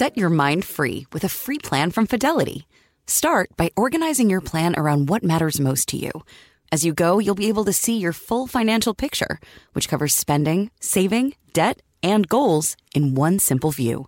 [0.00, 2.66] Set your mind free with a free plan from Fidelity.
[3.06, 6.10] Start by organizing your plan around what matters most to you.
[6.72, 9.38] As you go, you'll be able to see your full financial picture,
[9.74, 14.06] which covers spending, saving, debt, and goals in one simple view.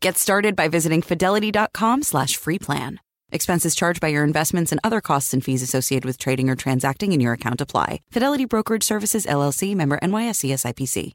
[0.00, 3.00] Get started by visiting fidelity.com slash free plan.
[3.30, 7.12] Expenses charged by your investments and other costs and fees associated with trading or transacting
[7.12, 8.02] in your account apply.
[8.10, 11.14] Fidelity Brokerage Services, LLC, member NYSE SIPC.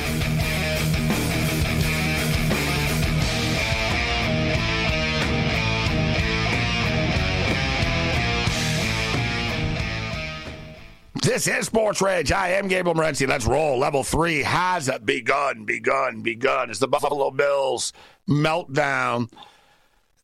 [11.21, 12.31] This is Sports Rage.
[12.31, 13.27] I am Gabriel Morency.
[13.27, 13.77] Let's roll.
[13.77, 16.71] Level three has begun, begun, begun.
[16.71, 17.93] As the Buffalo Bills
[18.27, 19.31] meltdown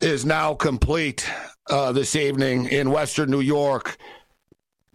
[0.01, 1.29] is now complete
[1.69, 3.95] uh, this evening in Western New York.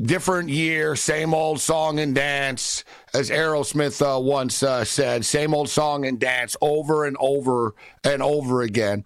[0.00, 2.82] Different year, same old song and dance,
[3.14, 5.24] as Aerosmith uh, once uh, said.
[5.24, 9.04] Same old song and dance over and over and over again.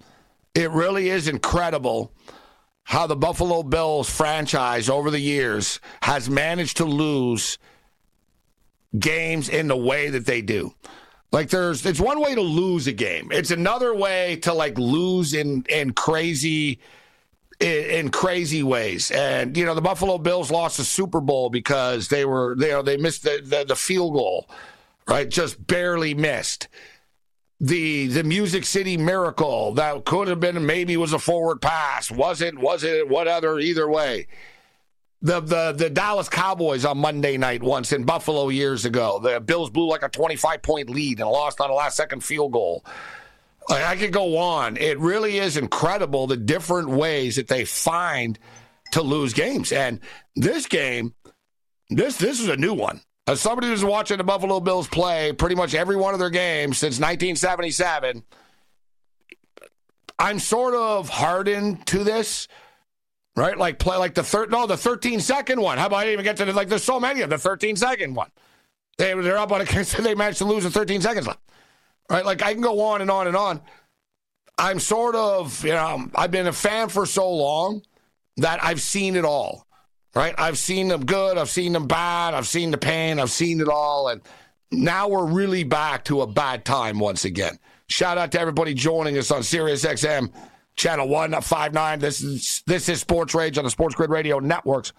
[0.55, 2.15] It really is incredible
[2.87, 7.59] how the Buffalo Bills franchise over the years has managed to lose
[8.97, 10.73] games in the way that they do.
[11.33, 13.31] Like there's it's one way to lose a game.
[13.33, 16.78] It's another way to like lose in in crazy
[17.59, 19.11] in, in crazy ways.
[19.11, 22.73] And you know, the Buffalo Bills lost the Super Bowl because they were they you
[22.73, 24.48] know, they missed the, the, the field goal,
[25.09, 25.28] right?
[25.28, 26.69] Just barely missed
[27.61, 32.11] the the Music City Miracle that could have been maybe was a forward pass.
[32.11, 34.27] Wasn't was it what other either way.
[35.22, 39.19] The the the Dallas Cowboys on Monday night once in Buffalo years ago.
[39.19, 42.53] The Bills blew like a 25 point lead and lost on a last second field
[42.53, 42.84] goal.
[43.69, 44.77] I could go on.
[44.77, 48.38] It really is incredible the different ways that they find
[48.93, 49.73] to lose games.
[49.73, 49.99] And
[50.37, 51.15] this game
[51.88, 55.56] this this is a new one as somebody who's watching the Buffalo Bills play pretty
[55.56, 58.22] much every one of their games since 1977,
[60.19, 62.48] I'm sort of hardened to this.
[63.34, 65.76] Right, like play like the third, no, the 13 second one.
[65.76, 66.70] How about I even get to the, like?
[66.70, 68.31] There's so many of the 13 second one.
[68.97, 69.64] They they're up on a
[70.03, 71.41] they managed to lose in 13 seconds left.
[72.08, 73.60] Right, like I can go on and on and on.
[74.56, 77.82] I'm sort of, you know, I've been a fan for so long
[78.38, 79.66] that I've seen it all
[80.16, 80.34] right?
[80.38, 83.69] I've seen them good, I've seen them bad, I've seen the pain, I've seen it
[83.69, 84.09] all.
[84.09, 84.22] And
[84.72, 87.59] now we're really back to a bad time once again.
[87.88, 90.32] Shout out to everybody joining us on Sirius XM,
[90.75, 91.76] channel 159.
[91.76, 94.93] Uh, this is this is Sports Rage on the Sports Grid Radio Networks.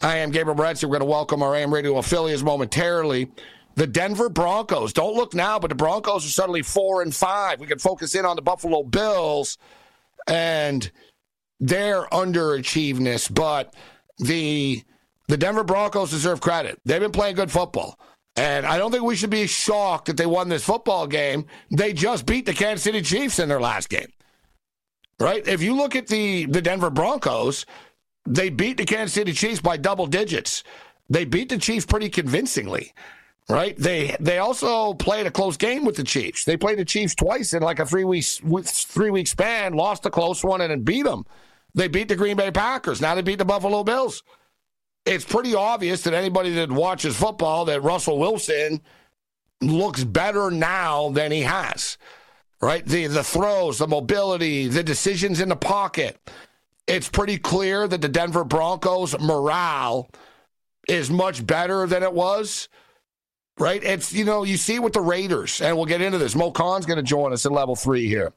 [0.00, 0.84] I am Gabriel Morency.
[0.84, 3.30] We're going to welcome our AM radio affiliates momentarily.
[3.74, 4.92] The Denver Broncos.
[4.92, 7.58] Don't look now, but the Broncos are suddenly four and five.
[7.58, 9.58] We can focus in on the Buffalo Bills
[10.26, 10.90] and
[11.58, 13.74] their underachievedness, but
[14.22, 14.82] the
[15.28, 16.80] the Denver Broncos deserve credit.
[16.84, 17.98] They've been playing good football.
[18.36, 21.46] And I don't think we should be shocked that they won this football game.
[21.70, 24.10] They just beat the Kansas City Chiefs in their last game.
[25.20, 25.46] Right?
[25.46, 27.66] If you look at the, the Denver Broncos,
[28.26, 30.64] they beat the Kansas City Chiefs by double digits.
[31.10, 32.92] They beat the Chiefs pretty convincingly.
[33.48, 33.76] Right?
[33.76, 36.44] They they also played a close game with the Chiefs.
[36.44, 40.10] They played the Chiefs twice in like a three week three week span, lost a
[40.10, 41.26] close one, and then beat them.
[41.74, 43.00] They beat the Green Bay Packers.
[43.00, 44.22] Now they beat the Buffalo Bills.
[45.04, 48.82] It's pretty obvious that anybody that watches football that Russell Wilson
[49.60, 51.98] looks better now than he has.
[52.60, 52.84] Right?
[52.86, 56.18] The the throws, the mobility, the decisions in the pocket.
[56.86, 60.08] It's pretty clear that the Denver Broncos morale
[60.88, 62.68] is much better than it was.
[63.58, 63.82] Right?
[63.82, 66.36] It's you know, you see with the Raiders, and we'll get into this.
[66.36, 68.32] Moe Kahn's gonna join us at level three here.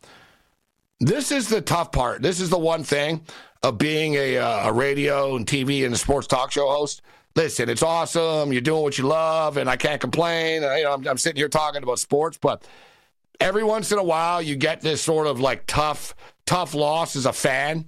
[0.99, 2.21] This is the tough part.
[2.21, 3.21] This is the one thing
[3.63, 7.01] of being a, uh, a radio and TV and a sports talk show host.
[7.35, 8.53] Listen, it's awesome.
[8.53, 10.63] You're doing what you love, and I can't complain.
[10.63, 12.65] I, you know, I'm, I'm sitting here talking about sports, but
[13.41, 16.15] every once in a while, you get this sort of like tough,
[16.45, 17.85] tough loss as a fan,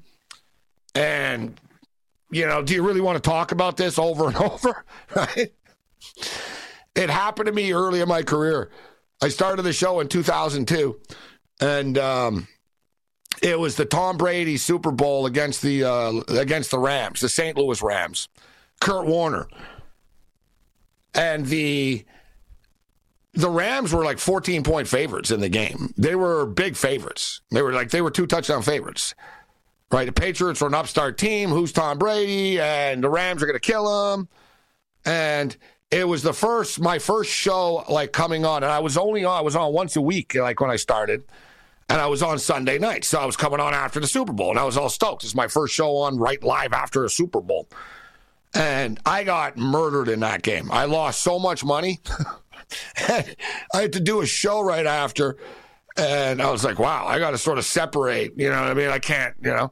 [0.94, 1.58] and
[2.30, 4.84] you know, do you really want to talk about this over and over?
[5.16, 5.54] Right?
[6.94, 8.70] It happened to me early in my career.
[9.22, 11.00] I started the show in 2002,
[11.62, 12.48] and um,
[13.42, 17.58] it was the Tom Brady Super Bowl against the uh, against the Rams, the St.
[17.58, 18.30] Louis Rams.
[18.80, 19.48] Kurt Warner
[21.18, 22.06] and the
[23.34, 25.94] the Rams were like 14 point favorites in the game.
[25.98, 27.42] They were big favorites.
[27.52, 29.14] They were like, they were two touchdown favorites.
[29.92, 30.06] Right?
[30.06, 31.50] The Patriots were an upstart team.
[31.50, 32.60] Who's Tom Brady?
[32.60, 34.28] And the Rams are going to kill him.
[35.06, 35.56] And
[35.92, 38.64] it was the first, my first show like coming on.
[38.64, 41.24] And I was only on, I was on once a week, like when I started.
[41.90, 43.06] And I was on Sunday night.
[43.06, 44.50] So I was coming on after the Super Bowl.
[44.50, 45.24] And I was all stoked.
[45.24, 47.68] It's my first show on right live after a Super Bowl.
[48.54, 50.70] And I got murdered in that game.
[50.72, 52.00] I lost so much money.
[52.98, 53.36] I
[53.74, 55.38] had to do a show right after.
[55.96, 58.34] And I was like, wow, I got to sort of separate.
[58.38, 58.90] You know what I mean?
[58.90, 59.72] I can't, you know?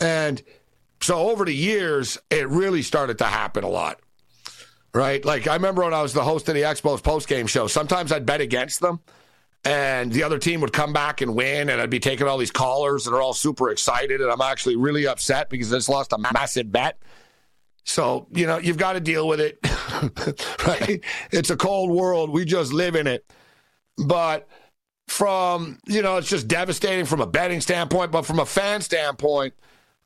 [0.00, 0.42] And
[1.00, 4.00] so over the years, it really started to happen a lot.
[4.92, 5.24] Right?
[5.24, 8.12] Like I remember when I was the host of the Expos post game show, sometimes
[8.12, 9.00] I'd bet against them
[9.64, 12.50] and the other team would come back and win, and I'd be taking all these
[12.50, 16.12] callers that are all super excited, and I'm actually really upset because I just lost
[16.12, 16.98] a massive bet.
[17.84, 19.58] So, you know, you've got to deal with it,
[20.66, 21.00] right?
[21.30, 22.30] It's a cold world.
[22.30, 23.30] We just live in it.
[23.96, 24.48] But
[25.08, 29.54] from, you know, it's just devastating from a betting standpoint, but from a fan standpoint,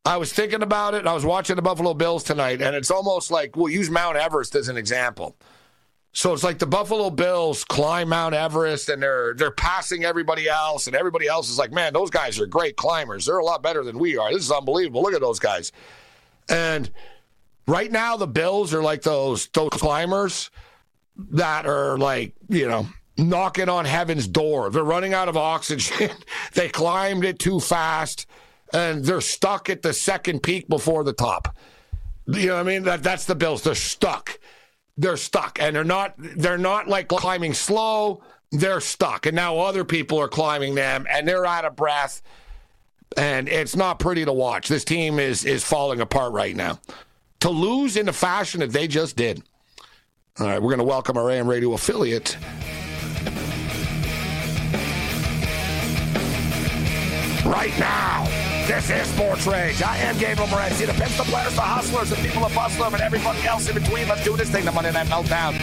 [0.05, 1.07] I was thinking about it.
[1.07, 4.55] I was watching the Buffalo Bills tonight, and it's almost like we'll use Mount Everest
[4.55, 5.37] as an example.
[6.19, 10.89] So it's like the Buffalo Bills climb Mount Everest and they're they're passing everybody else,
[10.89, 13.27] and everybody else is like, man, those guys are great climbers.
[13.27, 14.33] They're a lot better than we are.
[14.33, 15.01] This is unbelievable.
[15.01, 15.71] Look at those guys.
[16.49, 16.91] And
[17.69, 20.51] right now, the Bills are like those those climbers
[21.31, 24.71] that are like, you know, knocking on heaven's door.
[24.71, 26.11] They're running out of oxygen.
[26.55, 28.27] they climbed it too fast,
[28.73, 31.57] and they're stuck at the second peak before the top.
[32.27, 32.83] You know what I mean?
[32.83, 33.63] That that's the Bills.
[33.63, 34.38] They're stuck
[34.99, 39.27] they're stuck and they're not they're not like climbing slow they're stuck.
[39.27, 42.23] And now other people are climbing them and they're out of breath
[43.17, 44.69] and it's not pretty to watch.
[44.69, 46.81] This team is is falling apart right now.
[47.41, 49.43] To lose in the fashion that they just did.
[50.41, 52.37] All right we're going to welcome our am radio affiliate.
[57.45, 59.81] Right now this is Sports Rage.
[59.81, 60.87] I am Gabriel Morency.
[60.87, 64.07] The pimps, the players, the hustlers, the people of Bustler, and everybody else in between.
[64.07, 64.67] Let's do this thing.
[64.67, 65.55] The Monday Night Meltdown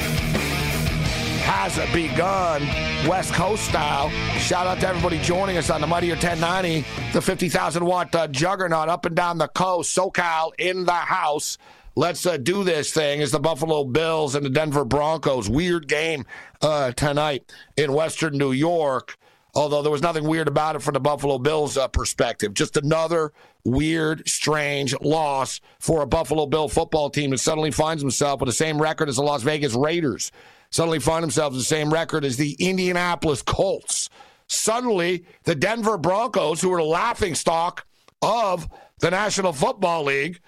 [1.45, 2.63] has begun
[3.07, 4.09] West Coast style.
[4.39, 8.89] Shout out to everybody joining us on the Mighty 1090, the 50,000 watt uh, juggernaut
[8.89, 9.95] up and down the coast.
[9.95, 11.59] SoCal in the house.
[11.95, 15.47] Let's uh, do this thing as the Buffalo Bills and the Denver Broncos.
[15.47, 16.25] Weird game
[16.59, 19.15] uh, tonight in Western New York
[19.55, 22.53] although there was nothing weird about it from the Buffalo Bills uh, perspective.
[22.53, 23.31] Just another
[23.63, 28.53] weird, strange loss for a Buffalo Bill football team that suddenly finds himself with the
[28.53, 30.31] same record as the Las Vegas Raiders,
[30.69, 34.09] suddenly find themselves the same record as the Indianapolis Colts.
[34.47, 37.87] Suddenly, the Denver Broncos, who were the laughing stock
[38.21, 38.69] of
[38.99, 40.39] the National Football League,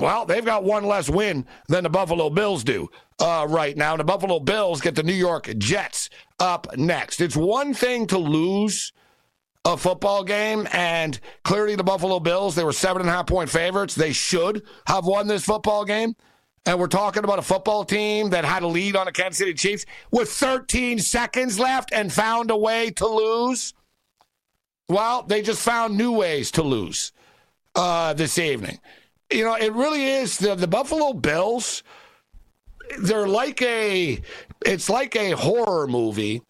[0.00, 2.88] well, they've got one less win than the Buffalo Bills do
[3.20, 3.92] uh, right now.
[3.92, 6.08] And the Buffalo Bills get the New York Jets
[6.38, 7.20] up next.
[7.20, 8.92] It's one thing to lose
[9.66, 13.50] a football game, and clearly the Buffalo Bills, they were seven and a half point
[13.50, 13.94] favorites.
[13.94, 16.16] They should have won this football game.
[16.64, 19.54] And we're talking about a football team that had a lead on the Kansas City
[19.54, 23.74] Chiefs with 13 seconds left and found a way to lose.
[24.88, 27.12] Well, they just found new ways to lose
[27.74, 28.78] uh, this evening
[29.30, 31.82] you know, it really is the, the Buffalo Bills.
[32.98, 34.20] They're like a,
[34.64, 36.42] it's like a horror movie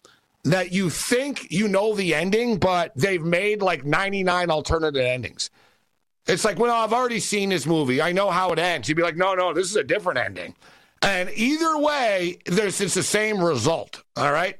[0.43, 5.49] that you think you know the ending, but they've made like 99 alternative endings.
[6.27, 8.01] It's like, well, I've already seen this movie.
[8.01, 8.87] I know how it ends.
[8.87, 10.55] You'd be like, no, no, this is a different ending.
[11.01, 14.03] And either way, there's it's the same result.
[14.15, 14.57] All right.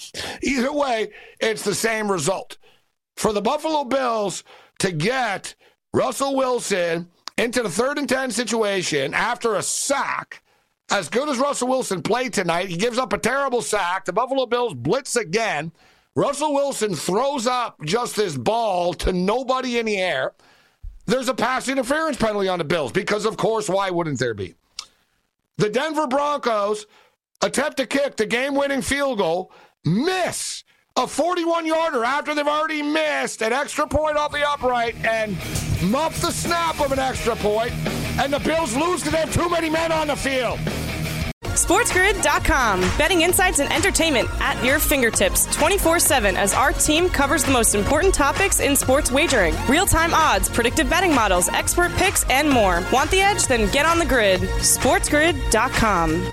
[0.42, 2.56] either way, it's the same result.
[3.16, 4.42] For the Buffalo Bills
[4.78, 5.54] to get
[5.92, 10.42] Russell Wilson into the third and 10 situation after a sack.
[10.90, 14.04] As good as Russell Wilson played tonight, he gives up a terrible sack.
[14.04, 15.72] The Buffalo Bills blitz again.
[16.14, 20.32] Russell Wilson throws up just this ball to nobody in the air.
[21.06, 24.54] There's a pass interference penalty on the Bills because, of course, why wouldn't there be?
[25.56, 26.86] The Denver Broncos
[27.40, 29.52] attempt to kick the game winning field goal,
[29.84, 30.64] miss
[30.96, 35.36] a 41 yarder after they've already missed an extra point off the upright and
[35.90, 37.72] muff the snap of an extra point,
[38.18, 40.58] and the Bills lose because they have too many men on the field.
[41.42, 42.80] SportsGrid.com.
[42.96, 47.74] Betting insights and entertainment at your fingertips 24 7 as our team covers the most
[47.74, 52.82] important topics in sports wagering real time odds, predictive betting models, expert picks, and more.
[52.92, 53.46] Want the edge?
[53.46, 54.40] Then get on the grid.
[54.40, 56.32] SportsGrid.com.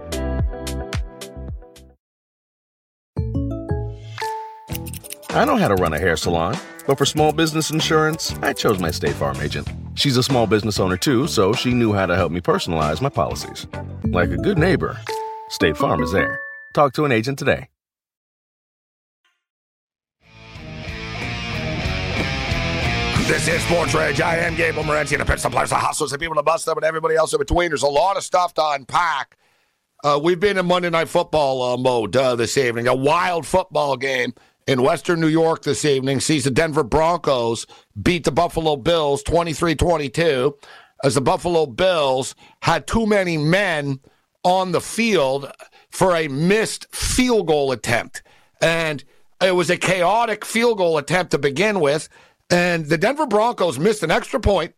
[5.33, 8.79] I know how to run a hair salon, but for small business insurance, I chose
[8.79, 9.65] my State Farm agent.
[9.95, 13.07] She's a small business owner too, so she knew how to help me personalize my
[13.07, 13.65] policies.
[14.03, 14.99] Like a good neighbor,
[15.47, 16.37] State Farm is there.
[16.73, 17.69] Talk to an agent today.
[23.27, 24.19] This is Sports Rage.
[24.19, 26.75] I am Gabriel Morency, the pits, the players, the hustlers, the people, the bust them,
[26.75, 27.69] and everybody else in between.
[27.69, 29.37] There's a lot of stuff to unpack.
[30.03, 32.87] Uh, we've been in Monday Night Football uh, mode uh, this evening.
[32.87, 34.33] A wild football game
[34.67, 37.65] in Western New York this evening sees the Denver Broncos
[38.01, 40.57] beat the Buffalo Bills 23 22
[41.03, 43.99] as the Buffalo Bills had too many men
[44.43, 45.51] on the field
[45.89, 48.23] for a missed field goal attempt.
[48.61, 49.03] And
[49.41, 52.07] it was a chaotic field goal attempt to begin with.
[52.49, 54.73] And the Denver Broncos missed an extra point.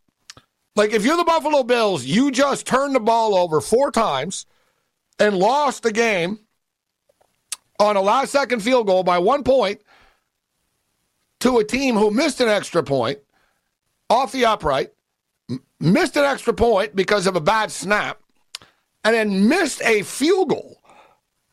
[0.75, 4.45] Like, if you're the Buffalo Bills, you just turned the ball over four times
[5.19, 6.39] and lost the game
[7.83, 9.81] on a last second field goal by one point
[11.41, 13.19] to a team who missed an extra point
[14.09, 14.91] off the upright,
[15.79, 18.19] missed an extra point because of a bad snap,
[19.03, 20.77] and then missed a field goal.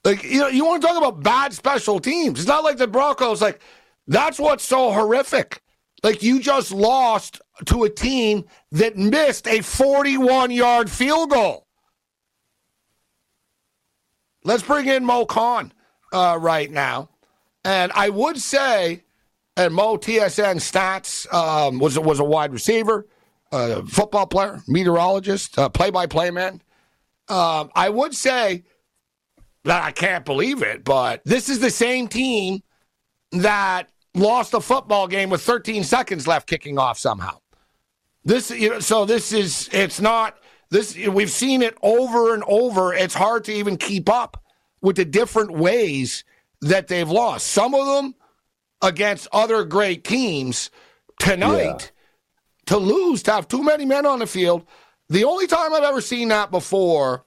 [0.04, 2.38] Like, you know, you want to talk about bad special teams.
[2.38, 3.60] It's not like the Broncos, like,
[4.06, 5.62] that's what's so horrific.
[6.02, 11.66] Like, you just lost to a team that missed a 41 yard field goal.
[14.44, 15.72] Let's bring in Moe Kahn
[16.12, 17.08] uh, right now.
[17.64, 19.04] And I would say,
[19.56, 23.06] and Mo TSN stats um, was was a wide receiver,
[23.52, 26.62] uh, football player, meteorologist, play by play man.
[27.28, 28.64] Um, I would say
[29.64, 32.62] that I can't believe it, but this is the same team
[33.32, 37.38] that lost a football game with 13 seconds left, kicking off somehow.
[38.24, 40.38] This, you know, so this is it's not
[40.70, 40.96] this.
[40.96, 42.92] We've seen it over and over.
[42.92, 44.39] It's hard to even keep up
[44.82, 46.24] with the different ways
[46.60, 47.48] that they've lost.
[47.48, 48.14] Some of them
[48.82, 50.70] against other great teams
[51.18, 52.66] tonight yeah.
[52.66, 54.66] to lose, to have too many men on the field.
[55.08, 57.24] The only time I've ever seen that before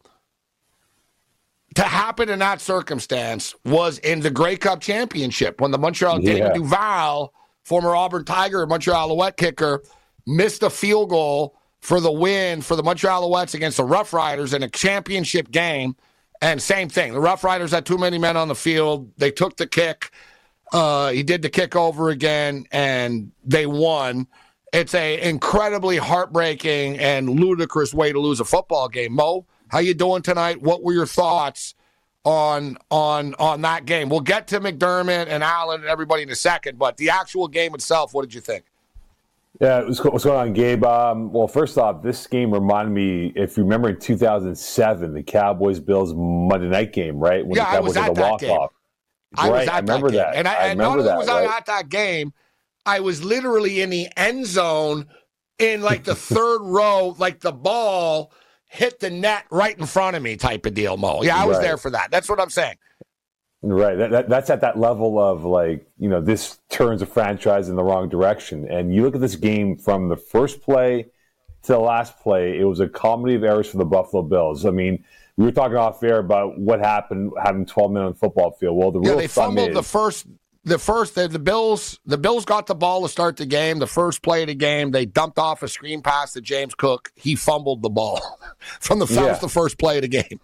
[1.76, 6.34] to happen in that circumstance was in the Grey Cup championship when the Montreal yeah.
[6.34, 7.34] David Duval,
[7.64, 9.84] former Auburn Tiger Montreal Alouette kicker,
[10.26, 14.54] missed a field goal for the win for the Montreal Alouettes against the Rough Riders
[14.54, 15.96] in a championship game
[16.44, 17.14] and same thing.
[17.14, 19.10] The Rough Riders had too many men on the field.
[19.18, 20.12] They took the kick.
[20.74, 24.28] Uh, he did the kick over again, and they won.
[24.74, 29.14] It's a incredibly heartbreaking and ludicrous way to lose a football game.
[29.14, 30.62] Mo, how you doing tonight?
[30.62, 31.76] What were your thoughts
[32.26, 34.10] on on on that game?
[34.10, 37.74] We'll get to McDermott and Allen and everybody in a second, but the actual game
[37.74, 38.66] itself, what did you think?
[39.62, 40.84] Yeah, what's, what's going on, Gabe?
[40.84, 45.80] Um, well, first off, this game reminded me, if you remember in 2007, the Cowboys
[45.80, 47.46] Bills Monday night game, right?
[47.46, 48.68] When yeah, the Cowboys I was at that game.
[49.36, 50.36] I was at I remember that, that.
[50.36, 51.58] And, I, I and only that, was I right?
[51.58, 52.34] at that game,
[52.86, 55.08] I was literally in the end zone
[55.60, 58.32] in like the third row, like the ball
[58.66, 61.22] hit the net right in front of me type of deal, Mo.
[61.22, 61.64] Yeah, I was right.
[61.64, 62.10] there for that.
[62.10, 62.76] That's what I'm saying.
[63.64, 63.96] Right.
[63.96, 67.78] That, that, that's at that level of like, you know, this turns a franchise in
[67.78, 68.68] the wrong direction.
[68.70, 71.04] And you look at this game from the first play
[71.64, 74.66] to the last play, it was a comedy of errors for the Buffalo Bills.
[74.66, 75.06] I mean,
[75.38, 78.78] we were talking off air about what happened having 12 men on the football field.
[78.78, 80.28] Well, the yeah, real they fumbled is, the first
[80.66, 83.80] the first the, the, Bills the Bills got the ball to start the game.
[83.80, 87.14] The first play of the game, they dumped off a screen pass to James Cook.
[87.16, 88.40] He fumbled the ball
[88.82, 89.34] from the, yeah.
[89.36, 90.42] the first play of the game.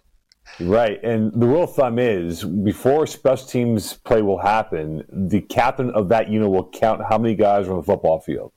[0.60, 1.02] Right.
[1.02, 6.08] And the rule of thumb is before special teams play will happen, the captain of
[6.10, 8.52] that unit will count how many guys are on the football field.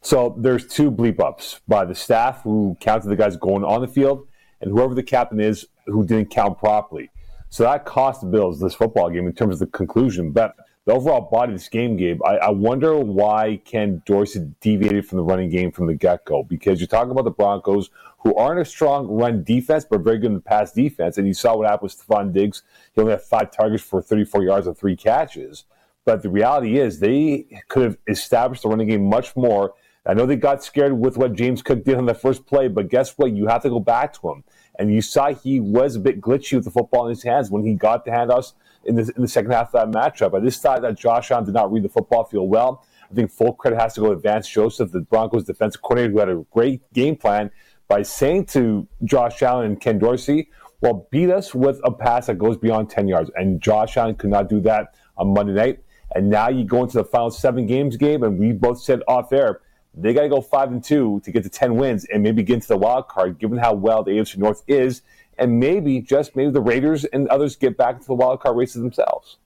[0.00, 3.88] So there's two bleep ups by the staff who counted the guys going on the
[3.88, 4.26] field
[4.60, 7.10] and whoever the captain is who didn't count properly.
[7.50, 10.32] So that cost the Bills this football game in terms of the conclusion.
[10.32, 10.56] But
[10.86, 15.18] the overall body of this game, Gabe, I, I wonder why Ken Dorsey deviated from
[15.18, 16.42] the running game from the get go.
[16.42, 17.90] Because you're talking about the Broncos
[18.22, 21.18] who aren't a strong run defense, but very good in the pass defense.
[21.18, 22.62] And you saw what happened with Stefon Diggs.
[22.94, 25.64] He only had five targets for 34 yards and three catches.
[26.04, 29.74] But the reality is they could have established the running game much more.
[30.04, 32.88] I know they got scared with what James Cook did on the first play, but
[32.88, 33.32] guess what?
[33.32, 34.44] You have to go back to him.
[34.78, 37.64] And you saw he was a bit glitchy with the football in his hands when
[37.64, 40.34] he got the handoffs in the, in the second half of that matchup.
[40.34, 42.84] I just thought that Josh Allen did not read the football field well.
[43.10, 46.18] I think full credit has to go to Vance Joseph, the Broncos defensive coordinator, who
[46.18, 47.50] had a great game plan
[47.92, 50.48] by saying to Josh Allen and Ken Dorsey,
[50.80, 53.30] well, beat us with a pass that goes beyond 10 yards.
[53.36, 55.84] And Josh Allen could not do that on Monday night.
[56.14, 59.30] And now you go into the final seven games game, and we both said off
[59.30, 59.60] air,
[59.92, 62.54] they got to go five and two to get to 10 wins and maybe get
[62.54, 65.02] into the wild card, given how well the AFC North is.
[65.36, 68.80] And maybe, just maybe the Raiders and others get back into the wild card races
[68.80, 69.36] themselves.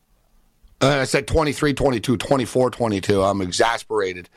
[0.80, 3.22] Uh, I said 23 22, 24 22.
[3.24, 4.28] I'm exasperated.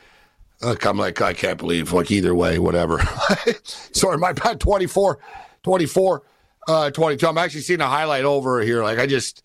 [0.62, 3.02] Look, I'm like, I can't believe, like, either way, whatever.
[3.64, 5.20] Sorry, my bad, 24
[5.64, 6.24] 24
[6.68, 7.28] uh, 22.
[7.28, 8.84] I'm actually seeing a highlight over here.
[8.84, 9.44] Like, I just,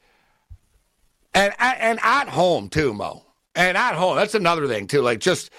[1.33, 3.25] and, and at home, too, Mo.
[3.55, 5.03] And at home, that's another thing, too.
[5.03, 5.51] Like, just,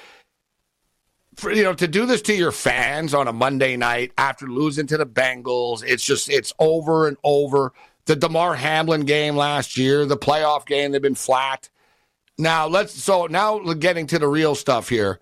[1.36, 4.88] for, you know, to do this to your fans on a Monday night after losing
[4.88, 7.72] to the Bengals, it's just, it's over and over
[8.06, 11.70] the Damar Hamlin game last year, the playoff game, they've been flat.
[12.38, 15.20] Now let's so now getting to the real stuff here.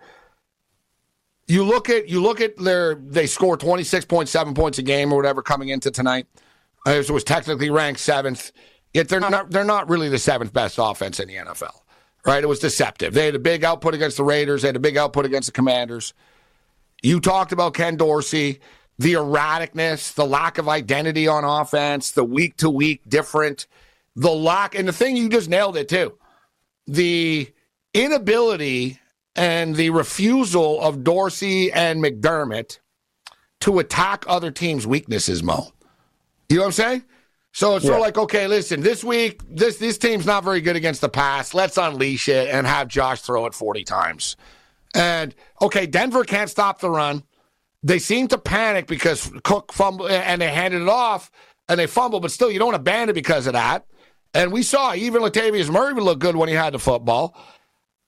[1.48, 4.82] You look at you look at their they score twenty six point seven points a
[4.82, 6.28] game or whatever coming into tonight.
[6.86, 8.52] Uh, it was technically ranked seventh,
[8.94, 11.76] yet they're not they're not really the seventh best offense in the NFL.
[12.26, 12.44] Right?
[12.44, 13.14] It was deceptive.
[13.14, 14.62] They had a big output against the Raiders.
[14.62, 16.14] They had a big output against the Commanders.
[17.02, 18.60] You talked about Ken Dorsey
[19.00, 23.66] the erraticness, the lack of identity on offense, the week to week different,
[24.16, 26.18] the lack, and the thing you just nailed it too
[26.86, 27.50] the
[27.94, 29.00] inability
[29.36, 32.80] and the refusal of Dorsey and McDermott
[33.62, 35.72] to attack other teams' weaknesses, Mo.
[36.50, 37.04] You know what I'm saying?
[37.52, 37.90] So it's yeah.
[37.90, 41.10] sort of like, okay, listen, this week, this this team's not very good against the
[41.10, 41.54] pass.
[41.54, 44.36] Let's unleash it and have Josh throw it 40 times.
[44.96, 47.24] And okay, Denver can't stop the run
[47.84, 51.30] they seem to panic because Cook fumbled and they handed it off
[51.68, 53.86] and they fumbled, but still, you don't abandon because of that.
[54.34, 57.38] And we saw even Latavius Murray would look good when he had the football.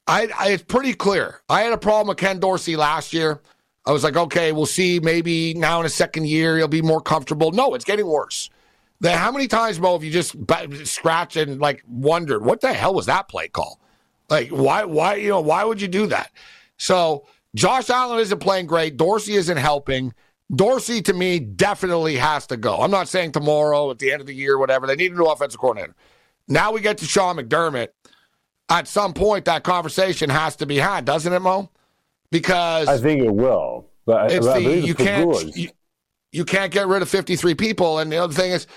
[0.07, 1.41] I, I, it's pretty clear.
[1.49, 3.41] I had a problem with Ken Dorsey last year.
[3.85, 4.99] I was like, okay, we'll see.
[4.99, 7.51] Maybe now in a second year he'll be more comfortable.
[7.51, 8.49] No, it's getting worse.
[8.99, 10.35] The, how many times, Mo, have you just
[10.87, 13.79] scratched and like wondered what the hell was that play call?
[14.29, 16.31] Like, why, why, you know, why would you do that?
[16.77, 18.97] So Josh Allen isn't playing great.
[18.97, 20.13] Dorsey isn't helping.
[20.53, 22.81] Dorsey, to me, definitely has to go.
[22.81, 24.87] I'm not saying tomorrow, at the end of the year, whatever.
[24.87, 25.95] They need a new offensive coordinator.
[26.47, 27.89] Now we get to Sean McDermott.
[28.69, 31.69] At some point, that conversation has to be had, doesn't it, Mo?
[32.31, 33.87] Because I think it will.
[34.05, 35.69] But it's the, you can't you,
[36.31, 37.99] you, can't get rid of 53 people.
[37.99, 38.67] And the other thing is,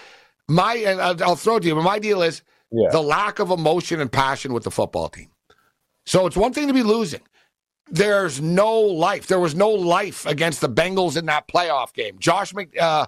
[0.47, 2.89] my and I'll throw it to you, but my deal is yeah.
[2.91, 5.31] the lack of emotion and passion with the football team.
[6.07, 7.21] So it's one thing to be losing
[7.91, 9.27] there's no life.
[9.27, 12.19] There was no life against the Bengals in that playoff game.
[12.19, 13.07] Josh Mc, uh,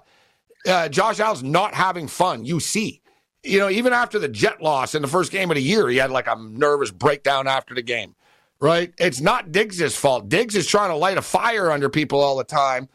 [0.67, 2.45] uh, Josh Allen's not having fun.
[2.45, 3.01] You see,
[3.43, 5.97] you know, even after the Jet loss in the first game of the year, he
[5.97, 8.15] had like a nervous breakdown after the game.
[8.59, 8.93] Right?
[8.99, 10.29] It's not Diggs' fault.
[10.29, 12.89] Diggs is trying to light a fire under people all the time.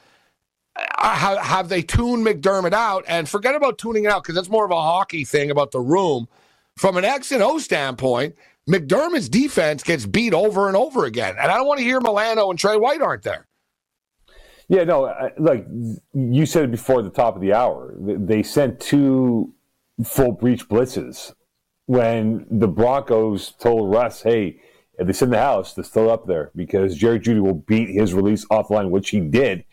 [0.77, 3.05] Uh, have, they tuned McDermott out?
[3.09, 5.81] And forget about tuning it out because that's more of a hockey thing about the
[5.81, 6.29] room.
[6.77, 8.37] From an X and O standpoint,
[8.71, 11.35] McDermott's defense gets beat over and over again.
[11.41, 13.49] And I don't want to hear Milano and Trey White aren't there.
[14.69, 15.67] Yeah, no, like
[16.13, 19.53] you said before the top of the hour, they sent two
[20.05, 21.35] full breach blitzes
[21.87, 24.61] when the Broncos told Russ, hey,
[24.99, 28.15] if they in the house, they're still up there because Jerry Jeudy will beat his
[28.15, 29.65] release off the line, which he did.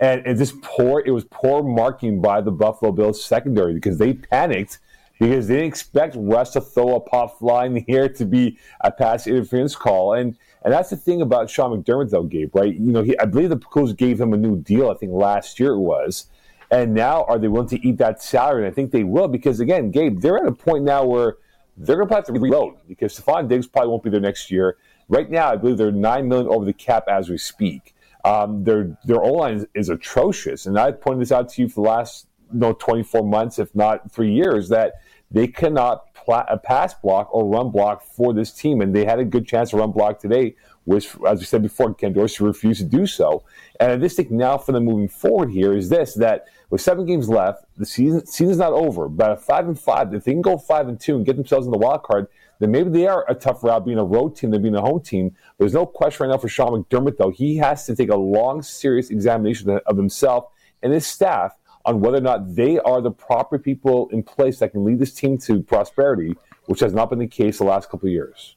[0.00, 4.14] And, and this poor, it was poor marking by the Buffalo Bills secondary because they
[4.14, 4.78] panicked
[5.18, 8.58] because they didn't expect Russ to throw a pop fly in the air to be
[8.80, 10.14] a pass interference call.
[10.14, 12.74] And and that's the thing about Sean McDermott, though, Gabe, right?
[12.74, 15.58] You know, he, I believe the Colts gave him a new deal, I think last
[15.58, 16.26] year it was.
[16.70, 18.64] And now are they willing to eat that salary?
[18.64, 21.38] And I think they will because, again, Gabe, they're at a point now where
[21.76, 24.76] they're going to have to reload because Stefon Diggs probably won't be there next year.
[25.08, 27.94] Right now, I believe they're 9 million over the cap as we speak.
[28.24, 30.66] Um, their their O line is, is, atrocious.
[30.66, 33.74] And I've pointed this out to you for the last you know, 24 months, if
[33.74, 34.94] not three years, that–
[35.30, 39.24] they cannot pla- pass block or run block for this team, and they had a
[39.24, 40.56] good chance to run block today,
[40.90, 43.44] which, as we said before, Ken Dorsey refused to do so.
[43.78, 47.06] And I just think now for them moving forward here is this: that with seven
[47.06, 49.08] games left, the season season's not over.
[49.08, 51.64] But at five and five, if they can go five and two and get themselves
[51.64, 52.26] in the wild card,
[52.58, 55.00] then maybe they are a tough route being a road team than being a home
[55.00, 55.36] team.
[55.58, 57.30] There's no question right now for Sean McDermott, though.
[57.30, 60.46] He has to take a long, serious examination of himself
[60.82, 64.72] and his staff on whether or not they are the proper people in place that
[64.72, 66.34] can lead this team to prosperity,
[66.66, 68.56] which has not been the case the last couple of years.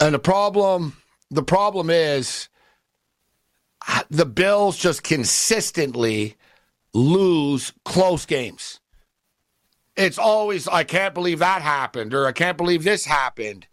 [0.00, 0.96] And the problem,
[1.30, 2.48] the problem is
[4.10, 6.36] the Bills just consistently
[6.94, 8.80] lose close games.
[9.96, 13.66] It's always, I can't believe that happened, or I can't believe this happened,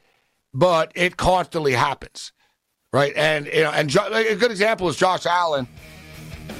[0.54, 2.34] but it constantly happens,
[2.91, 3.13] right?
[3.15, 5.68] And you know, and jo- a good example is Josh Allen.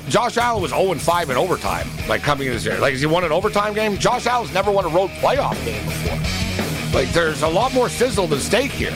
[0.08, 2.78] Josh Allen was 0 5 in overtime, like coming in this year.
[2.78, 3.98] Like, has he won an overtime game?
[3.98, 7.00] Josh Allen's never won a road playoff game before.
[7.00, 8.96] Like, there's a lot more sizzle than steak here.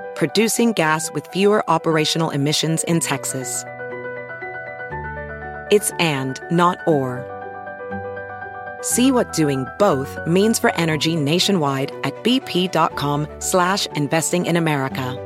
[0.15, 3.63] producing gas with fewer operational emissions in Texas.
[5.71, 7.25] It's and, not or.
[8.81, 15.17] See what doing both means for energy nationwide at bp.com slash investing in America.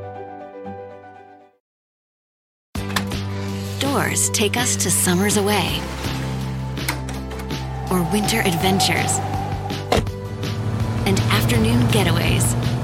[3.80, 5.80] Doors take us to summers away
[7.92, 9.20] or winter adventures
[11.08, 12.75] and afternoon getaways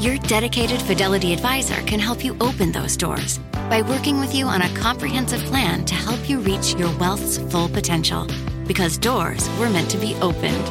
[0.00, 4.62] your dedicated Fidelity advisor can help you open those doors by working with you on
[4.62, 8.26] a comprehensive plan to help you reach your wealth's full potential.
[8.66, 10.64] Because doors were meant to be opened.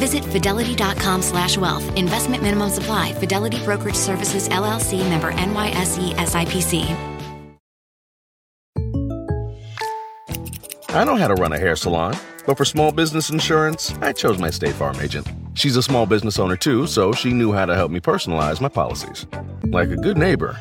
[0.00, 1.96] Visit fidelity.com slash wealth.
[1.96, 3.12] Investment minimum supply.
[3.14, 7.16] Fidelity Brokerage Services LLC member NYSE SIPC.
[10.88, 14.38] I know how to run a hair salon, but for small business insurance, I chose
[14.38, 15.26] my State Farm agent.
[15.56, 18.68] She's a small business owner too, so she knew how to help me personalize my
[18.68, 19.26] policies.
[19.64, 20.58] Like a good neighbor,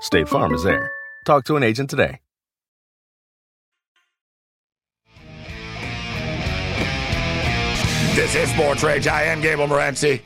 [0.00, 0.90] State Farm is there.
[1.26, 2.20] Talk to an agent today.
[8.14, 9.06] This is Sports Rage.
[9.06, 10.22] I am Gabriel Morency.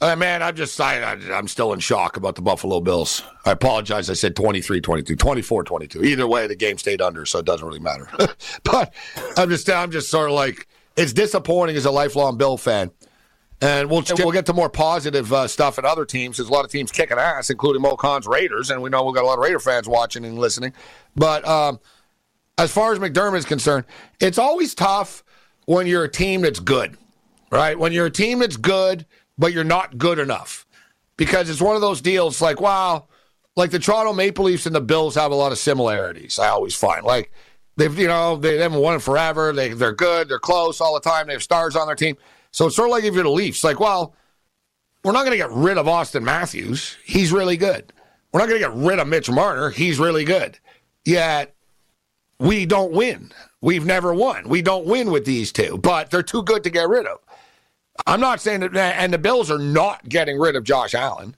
[0.00, 3.22] Uh, man, I'm just I, I'm still in shock about the Buffalo Bills.
[3.44, 4.08] I apologize.
[4.08, 6.02] I said 23 22, 24 22.
[6.02, 8.08] Either way, the game stayed under, so it doesn't really matter.
[8.64, 8.94] but
[9.36, 12.90] I'm just I'm just sort of like it's disappointing as a lifelong Bill fan
[13.60, 16.36] and we'll we'll get to more positive uh, stuff in other teams.
[16.36, 19.14] There's a lot of teams kicking ass, including Moe Kahn's Raiders, and we know we've
[19.14, 20.72] got a lot of Raider fans watching and listening.
[21.14, 21.80] But um,
[22.58, 23.86] as far as McDermott is concerned,
[24.20, 25.24] it's always tough
[25.64, 26.96] when you're a team that's good,
[27.50, 27.78] right?
[27.78, 29.06] When you're a team that's good,
[29.38, 30.66] but you're not good enough,
[31.16, 32.42] because it's one of those deals.
[32.42, 33.06] Like, wow,
[33.56, 36.38] like the Toronto Maple Leafs and the Bills have a lot of similarities.
[36.38, 37.32] I always find like
[37.78, 39.54] they've you know they haven't won it forever.
[39.54, 41.26] They they're good, they're close all the time.
[41.26, 42.18] They have stars on their team
[42.56, 44.14] so it's sort of like if you're the Leafs, like, well,
[45.04, 46.96] we're not going to get rid of Auston Matthews.
[47.04, 47.92] He's really good.
[48.32, 49.68] We're not going to get rid of Mitch Marner.
[49.68, 50.58] He's really good.
[51.04, 51.54] Yet
[52.38, 53.30] we don't win.
[53.60, 54.48] We've never won.
[54.48, 57.18] We don't win with these two, but they're too good to get rid of.
[58.06, 61.36] I'm not saying that, and the Bills are not getting rid of Josh Allen.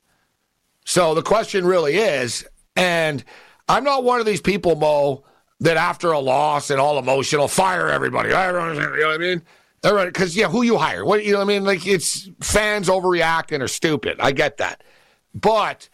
[0.85, 3.25] So the question really is, and
[3.69, 5.25] I'm not one of these people, Mo,
[5.59, 8.29] that after a loss and all emotional, fire everybody.
[8.29, 9.43] You know what I mean?
[9.85, 11.05] All right, because yeah, who you hire?
[11.05, 11.38] What you know?
[11.38, 14.17] what I mean, like it's fans overreacting or stupid.
[14.21, 14.83] I get that,
[15.35, 15.88] but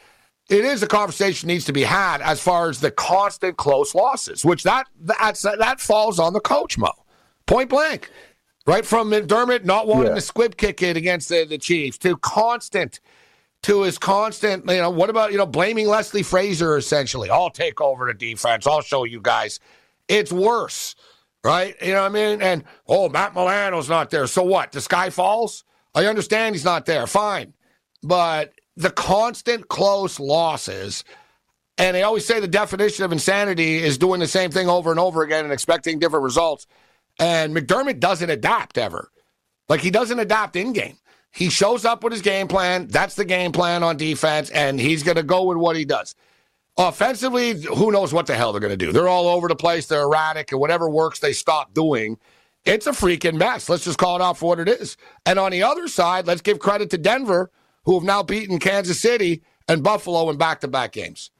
[0.49, 4.45] it is a conversation needs to be had as far as the constant close losses,
[4.45, 6.93] which that that's that falls on the coach, Mo,
[7.47, 8.11] point blank,
[8.67, 10.15] right from McDermott not wanting yeah.
[10.15, 13.01] the squib kick it against the, the Chiefs to constant
[13.65, 17.31] to his constant, you know, what about, you know, blaming Leslie Frazier essentially?
[17.31, 18.67] I'll take over the defense.
[18.67, 19.59] I'll show you guys.
[20.07, 20.95] It's worse
[21.45, 21.77] right?
[21.83, 22.43] You know what I mean?
[22.43, 24.27] And oh, Matt Milano's not there.
[24.27, 24.73] So what?
[24.73, 25.63] The sky falls?
[25.95, 27.07] I understand he's not there.
[27.07, 27.53] Fine.
[28.03, 31.05] But the constant close losses,
[31.79, 34.99] and they always say the definition of insanity is doing the same thing over and
[34.99, 36.67] over again and expecting different results.
[37.21, 39.11] And McDermott doesn't adapt ever.
[39.69, 40.97] Like he doesn't adapt in game.
[41.31, 42.87] He shows up with his game plan.
[42.89, 46.15] That's the game plan on defense, and he's going to go with what he does.
[46.77, 48.91] Offensively, who knows what the hell they're going to do?
[48.91, 49.87] They're all over the place.
[49.87, 52.19] They're erratic, and whatever works, they stop doing.
[52.65, 53.69] It's a freaking mess.
[53.69, 54.97] Let's just call it out for what it is.
[55.25, 57.53] And on the other side, let's give credit to Denver,
[57.85, 61.31] who have now beaten Kansas City and Buffalo in back to back games.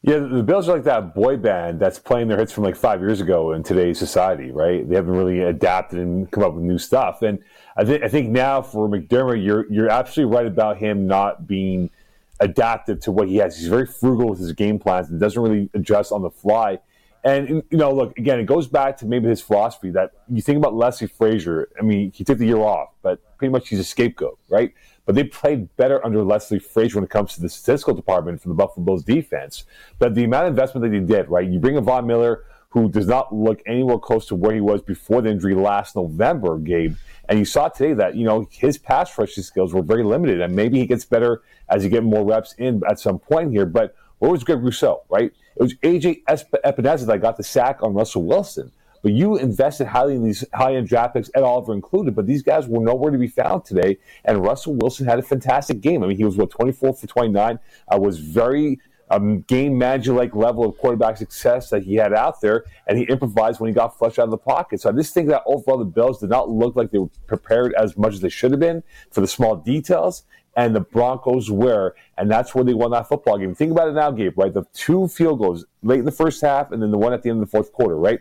[0.00, 3.00] Yeah, the Bills are like that boy band that's playing their hits from like five
[3.00, 4.88] years ago in today's society, right?
[4.88, 7.20] They haven't really adapted and come up with new stuff.
[7.20, 7.40] And
[7.76, 11.90] I, th- I think now for McDermott, you're you're absolutely right about him not being–
[12.40, 13.58] adaptive to what he has.
[13.58, 16.78] He's very frugal with his game plans and doesn't really adjust on the fly.
[17.24, 18.38] And you know, look again.
[18.38, 21.68] It goes back to maybe his philosophy that you think about Leslie Frazier.
[21.78, 24.72] I mean, he took the year off, but pretty much he's a scapegoat, right?
[25.04, 28.48] But they played better under Leslie Frazier when it comes to the statistical department for
[28.48, 29.64] the Buffalo Bills defense.
[29.98, 31.48] But the amount of investment that they did, right?
[31.48, 34.82] You bring a Von Miller who does not look anywhere close to where he was
[34.82, 36.96] before the injury last November, Gabe.
[37.28, 40.40] And you saw today that, you know, his pass rushing skills were very limited.
[40.40, 43.64] And maybe he gets better as he get more reps in at some point here.
[43.64, 45.32] But where was Greg Rousseau, right?
[45.56, 48.70] It was AJ Epenesa that got the sack on Russell Wilson.
[49.02, 52.42] But you invested highly in these high end draft picks, Ed Oliver included, but these
[52.42, 53.98] guys were nowhere to be found today.
[54.24, 56.02] And Russell Wilson had a fantastic game.
[56.02, 57.58] I mean, he was, what, 24 for 29,
[57.92, 62.40] uh, was very um, game manager like level of quarterback success that he had out
[62.40, 64.80] there, and he improvised when he got flushed out of the pocket.
[64.80, 67.74] So I just think that overall the Bills did not look like they were prepared
[67.74, 70.24] as much as they should have been for the small details,
[70.56, 73.54] and the Broncos were, and that's where they won that football game.
[73.54, 74.52] Think about it now, Gabe, right?
[74.52, 77.30] The two field goals late in the first half, and then the one at the
[77.30, 78.20] end of the fourth quarter, right?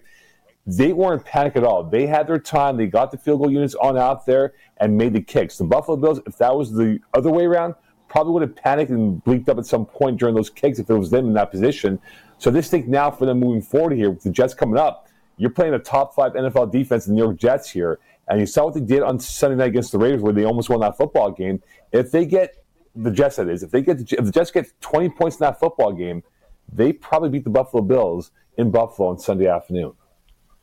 [0.68, 1.84] They weren't panic at all.
[1.84, 2.76] They had their time.
[2.76, 5.58] They got the field goal units on out there and made the kicks.
[5.58, 7.76] The Buffalo Bills, if that was the other way around,
[8.10, 10.94] probably would have panicked and bleeped up at some point during those kicks if it
[10.94, 12.00] was them in that position.
[12.38, 15.50] So this thing now for them moving forward here with the Jets coming up, you're
[15.50, 18.74] playing a top five NFL defense, the New York Jets here, and you saw what
[18.74, 21.62] they did on Sunday night against the Raiders, where they almost won that football game.
[21.92, 22.64] If they get
[22.96, 25.46] the Jets, that is, if they get the, if the Jets get 20 points in
[25.46, 26.24] that football game,
[26.72, 29.94] they probably beat the Buffalo Bills in Buffalo on Sunday afternoon.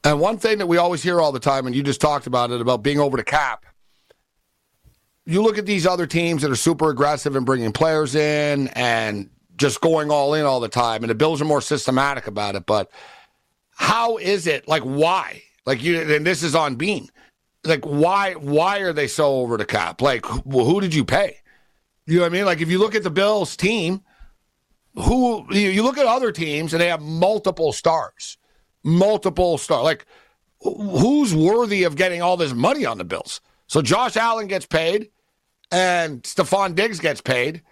[0.02, 2.50] And one thing that we always hear all the time, and you just talked about
[2.50, 3.64] it, about being over the cap
[5.26, 9.30] you look at these other teams that are super aggressive and bringing players in and
[9.56, 12.66] just going all in all the time, and the Bills are more systematic about it.
[12.66, 12.90] But
[13.70, 14.68] how is it?
[14.68, 15.42] Like, why?
[15.66, 17.08] Like you, and this is on Beane.
[17.64, 18.34] Like, why?
[18.34, 20.02] Why are they so over the cap?
[20.02, 21.38] Like, who, who did you pay?
[22.06, 22.44] You know what I mean?
[22.44, 24.02] Like, if you look at the Bills team,
[24.94, 28.36] who you, look at other teams and they have multiple stars,
[28.82, 29.84] multiple stars.
[29.84, 30.04] Like,
[30.60, 33.40] who's worthy of getting all this money on the Bills?
[33.66, 35.10] So Josh Allen gets paid
[35.74, 37.62] and Stefon Diggs gets paid.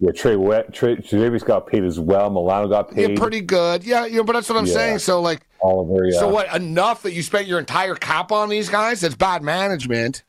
[0.00, 0.34] Yeah, Trey,
[0.72, 2.28] Trey, Trey Davis got paid as well.
[2.28, 3.10] Milano got paid.
[3.10, 3.84] Yeah, pretty good.
[3.84, 4.74] Yeah, you know, but that's what I'm yeah.
[4.74, 4.98] saying.
[4.98, 6.06] So like, Oliver.
[6.06, 6.18] Yeah.
[6.18, 6.52] So what?
[6.54, 9.02] Enough that you spent your entire cap on these guys?
[9.02, 10.24] That's bad management,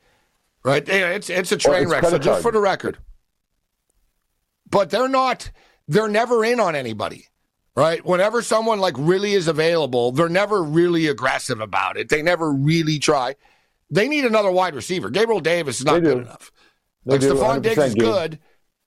[0.62, 0.86] right?
[0.86, 2.04] Yeah, it's it's a train well, wreck.
[2.10, 2.98] So just for the record,
[4.70, 5.50] but they're not.
[5.88, 7.26] They're never in on anybody,
[7.74, 8.04] right?
[8.06, 12.10] Whenever someone like really is available, they're never really aggressive about it.
[12.10, 13.34] They never really try.
[13.90, 15.10] They need another wide receiver.
[15.10, 16.52] Gabriel Davis is not good enough.
[17.04, 18.38] Like Stefon Diggs is good.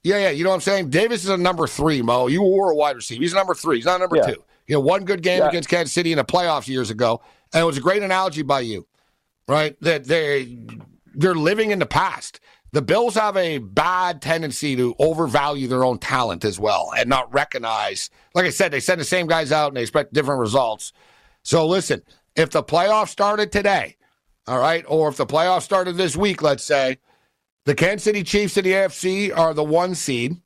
[0.04, 0.30] Yeah, yeah.
[0.30, 0.90] You know what I'm saying?
[0.90, 2.28] Davis is a number three, Mo.
[2.28, 3.22] You were a wide receiver.
[3.22, 3.78] He's a number three.
[3.78, 4.28] He's not number yeah.
[4.28, 4.44] two.
[4.68, 5.50] You know, one good game yeah.
[5.50, 7.22] against Kansas City in the playoffs years ago.
[7.54, 8.88] And it was a great analogy by you,
[9.48, 9.80] right?
[9.82, 10.58] That they
[11.14, 12.40] they're living in the past.
[12.74, 17.34] The Bills have a bad tendency to overvalue their own talent as well and not
[17.34, 18.10] recognize.
[18.36, 20.92] Like I said, they send the same guys out and they expect different results.
[21.44, 22.04] So listen,
[22.36, 23.96] if the playoffs started today,
[24.48, 26.98] all right, or if the playoffs started this week, let's say,
[27.68, 30.38] the Kansas City Chiefs in the AFC are the one seed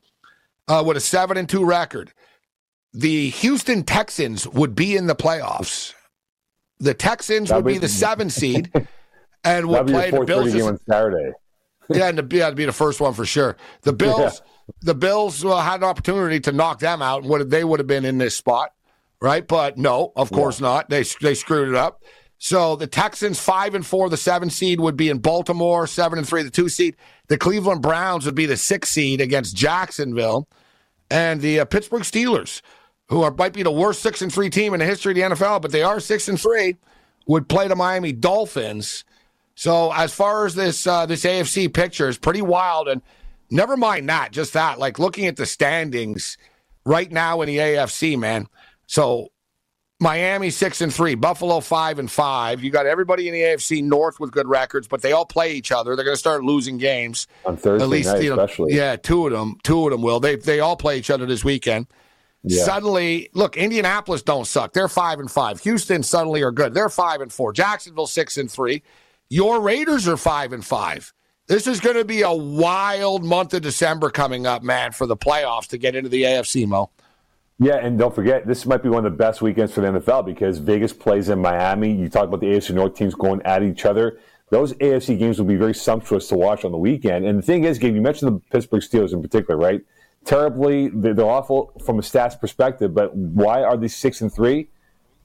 [0.68, 2.12] uh, with a seven and two record.
[2.94, 5.94] The Houston Texans would be in the playoffs.
[6.80, 8.72] The Texans That'd would be, be the seven seed
[9.44, 11.34] and would play the Bills game on Saturday.
[11.92, 13.56] yeah, and the, yeah, would be the first one for sure.
[13.84, 14.74] The Bills, yeah.
[14.82, 17.22] the Bills uh, had an opportunity to knock them out.
[17.22, 18.74] Would they would have been in this spot,
[19.22, 19.48] right?
[19.48, 20.70] But no, of course yeah.
[20.70, 20.90] not.
[20.90, 22.02] They they screwed it up.
[22.44, 26.28] So the Texans five and four, the seven seed would be in Baltimore, seven and
[26.28, 26.96] three, the two seed.
[27.28, 30.48] The Cleveland Browns would be the six seed against Jacksonville,
[31.12, 32.64] and the uh, Pittsburgh Steelers,
[33.10, 35.36] who are might be the worst six and three team in the history of the
[35.36, 36.78] NFL, but they are six and three,
[37.28, 39.06] would play the Miami Dolphins.
[39.54, 43.04] So as far as this uh, this AFC picture is pretty wild, and
[43.52, 46.40] never mind that, just that, like looking at the standings
[46.86, 48.48] right now in the AFC, man.
[48.88, 49.31] So
[50.02, 52.64] Miami six and three, Buffalo five and five.
[52.64, 55.72] You got everybody in the AFC North with good records, but they all play each
[55.72, 55.96] other.
[55.96, 58.74] They're going to start losing games on Thursday At least, night, you know, especially.
[58.74, 60.20] Yeah, two of them, two of them will.
[60.20, 61.86] They they all play each other this weekend.
[62.42, 62.64] Yeah.
[62.64, 64.74] Suddenly, look, Indianapolis don't suck.
[64.74, 65.60] They're five and five.
[65.60, 66.74] Houston suddenly are good.
[66.74, 67.54] They're five and four.
[67.54, 68.82] Jacksonville six and three.
[69.30, 71.14] Your Raiders are five and five.
[71.46, 75.18] This is going to be a wild month of December coming up, man, for the
[75.18, 76.90] playoffs to get into the AFC, Mo.
[77.64, 80.26] Yeah, and don't forget, this might be one of the best weekends for the NFL
[80.26, 81.94] because Vegas plays in Miami.
[81.94, 84.20] You talk about the AFC North teams going at each other.
[84.50, 87.24] Those AFC games will be very sumptuous to watch on the weekend.
[87.24, 89.80] And the thing is, Gabe, you mentioned the Pittsburgh Steelers in particular, right?
[90.26, 94.68] Terribly, they're awful from a stats perspective, but why are they six and three?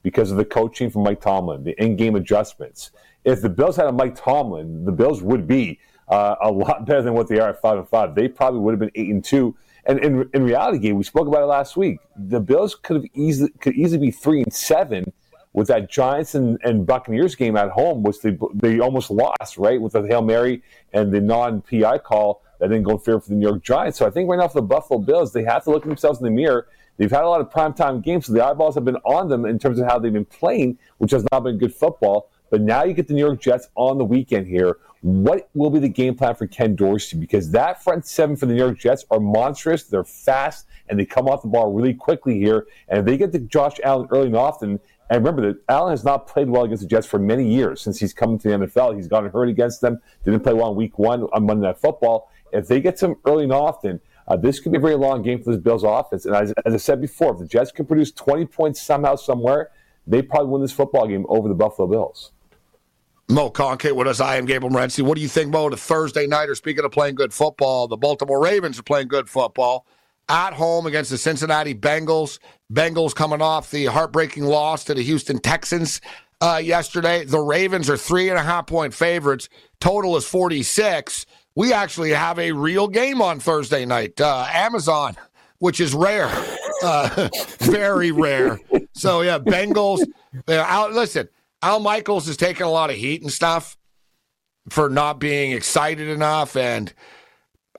[0.02, 2.90] Because of the coaching from Mike Tomlin, the in-game adjustments.
[3.24, 7.00] If the Bills had a Mike Tomlin, the Bills would be uh, a lot better
[7.00, 8.14] than what they are at five and five.
[8.14, 11.28] They probably would have been eight and two And in, in reality, game we spoke
[11.28, 12.00] about it last week.
[12.16, 15.12] The Bills could have easily could easily be three and seven
[15.52, 19.80] with that Giants and, and Buccaneers game at home, which they they almost lost, right,
[19.80, 23.30] with the hail mary and the non PI call that didn't go in favor for
[23.30, 23.98] the New York Giants.
[23.98, 26.24] So I think right now for the Buffalo Bills, they have to look themselves in
[26.24, 26.68] the mirror.
[26.96, 29.58] They've had a lot of primetime games, so the eyeballs have been on them in
[29.58, 32.30] terms of how they've been playing, which has not been good football.
[32.50, 34.78] But now you get the New York Jets on the weekend here.
[35.02, 37.16] What will be the game plan for Ken Dorsey?
[37.16, 39.84] Because that front seven for the New York Jets are monstrous.
[39.84, 42.66] They're fast and they come off the ball really quickly here.
[42.88, 46.04] And if they get to Josh Allen early and often, and remember that Allen has
[46.04, 48.96] not played well against the Jets for many years since he's come to the NFL.
[48.96, 50.00] He's gotten hurt against them.
[50.24, 52.30] Didn't play well in Week One on Monday Night Football.
[52.52, 55.42] If they get some early and often, uh, this could be a very long game
[55.42, 56.26] for this Bills offense.
[56.26, 59.70] And as, as I said before, if the Jets can produce 20 points somehow, somewhere,
[60.06, 62.32] they probably win this football game over the Buffalo Bills.
[63.28, 64.20] Moe Conkate with us.
[64.20, 65.02] I am Gabriel Morency.
[65.02, 66.54] What do you think, Moe, the Thursday nighter?
[66.54, 69.84] Speaking of playing good football, the Baltimore Ravens are playing good football
[70.28, 72.38] at home against the Cincinnati Bengals.
[72.72, 76.00] Bengals coming off the heartbreaking loss to the Houston Texans
[76.40, 77.24] uh, yesterday.
[77.24, 79.48] The Ravens are three and a half point favorites.
[79.80, 81.26] Total is 46.
[81.56, 84.20] We actually have a real game on Thursday night.
[84.20, 85.16] Uh, Amazon,
[85.58, 86.30] which is rare,
[86.84, 88.60] uh, very rare.
[88.92, 90.06] So, yeah, Bengals.
[90.48, 91.28] Out, listen,
[91.66, 93.76] Al Michaels is taking a lot of heat and stuff
[94.68, 96.56] for not being excited enough.
[96.56, 96.94] And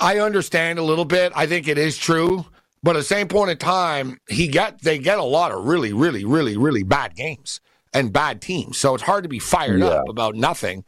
[0.01, 1.31] I understand a little bit.
[1.33, 2.45] I think it is true.
[2.83, 5.93] But at the same point in time, he get they get a lot of really,
[5.93, 7.61] really, really, really bad games
[7.93, 8.77] and bad teams.
[8.77, 9.87] So it's hard to be fired yeah.
[9.87, 10.83] up about nothing.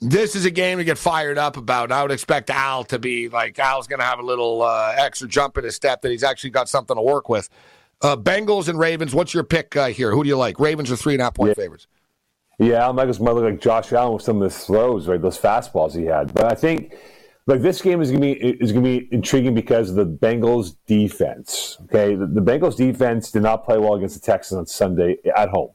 [0.00, 1.92] This is a game to get fired up about.
[1.92, 5.28] I would expect Al to be like Al's going to have a little uh, extra
[5.28, 7.50] jump in his step that he's actually got something to work with.
[8.00, 9.14] Uh, Bengals and Ravens.
[9.14, 10.10] What's your pick uh, here?
[10.10, 10.58] Who do you like?
[10.58, 11.62] Ravens are three and a half point yeah.
[11.62, 11.86] favorites.
[12.58, 15.20] Yeah, Al Michaels might look like Josh Allen with some of his throws, right?
[15.20, 16.32] Those fastballs he had.
[16.32, 16.94] But I think
[17.46, 21.78] like this game is gonna be is gonna be intriguing because of the Bengals defense.
[21.84, 25.50] Okay, the, the, Bengals defense did not play well against the Texans on Sunday at
[25.50, 25.70] home,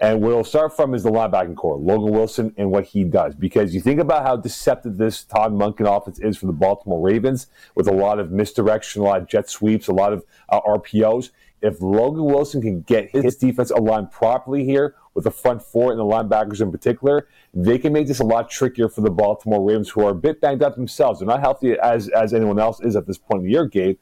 [0.00, 3.34] and what we'll start from is the linebacking corps, Logan Wilson, and what he does.
[3.34, 7.46] Because you think about how deceptive this Todd Monken offense is for the Baltimore Ravens,
[7.76, 11.30] with a lot of misdirection, a lot of jet sweeps, a lot of uh, RPOs.
[11.64, 15.98] If Logan Wilson can get his defense aligned properly here, with the front four and
[15.98, 19.88] the linebackers in particular, they can make this a lot trickier for the Baltimore Ravens,
[19.88, 21.20] who are a bit banged up themselves.
[21.20, 23.96] They're not healthy as, as anyone else is at this point in the year, Gabe.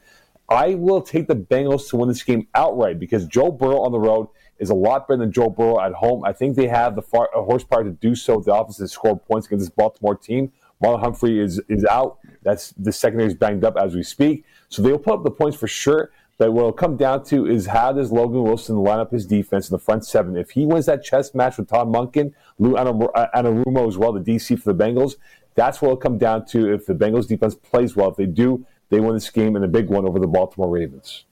[0.49, 4.01] I will take the Bengals to win this game outright because Joe Burrow on the
[4.01, 6.25] road is a lot better than Joe Burrow at home.
[6.25, 8.41] I think they have the far, horsepower to do so.
[8.41, 10.53] The offense score points against this Baltimore team.
[10.83, 12.19] Marlon Humphrey is is out.
[12.43, 14.45] That's the secondary is banged up as we speak.
[14.69, 16.11] So they'll put up the points for sure.
[16.39, 19.71] But what it'll come down to is how does Logan Wilson line up his defense
[19.71, 20.37] in the front seven?
[20.37, 24.61] If he wins that chess match with Tom Monken, Lou Anarumo as well, the DC
[24.61, 25.17] for the Bengals,
[25.55, 28.11] that's what it'll come down to if the Bengals defense plays well.
[28.11, 31.25] If they do, they win this game in a big one over the Baltimore Ravens.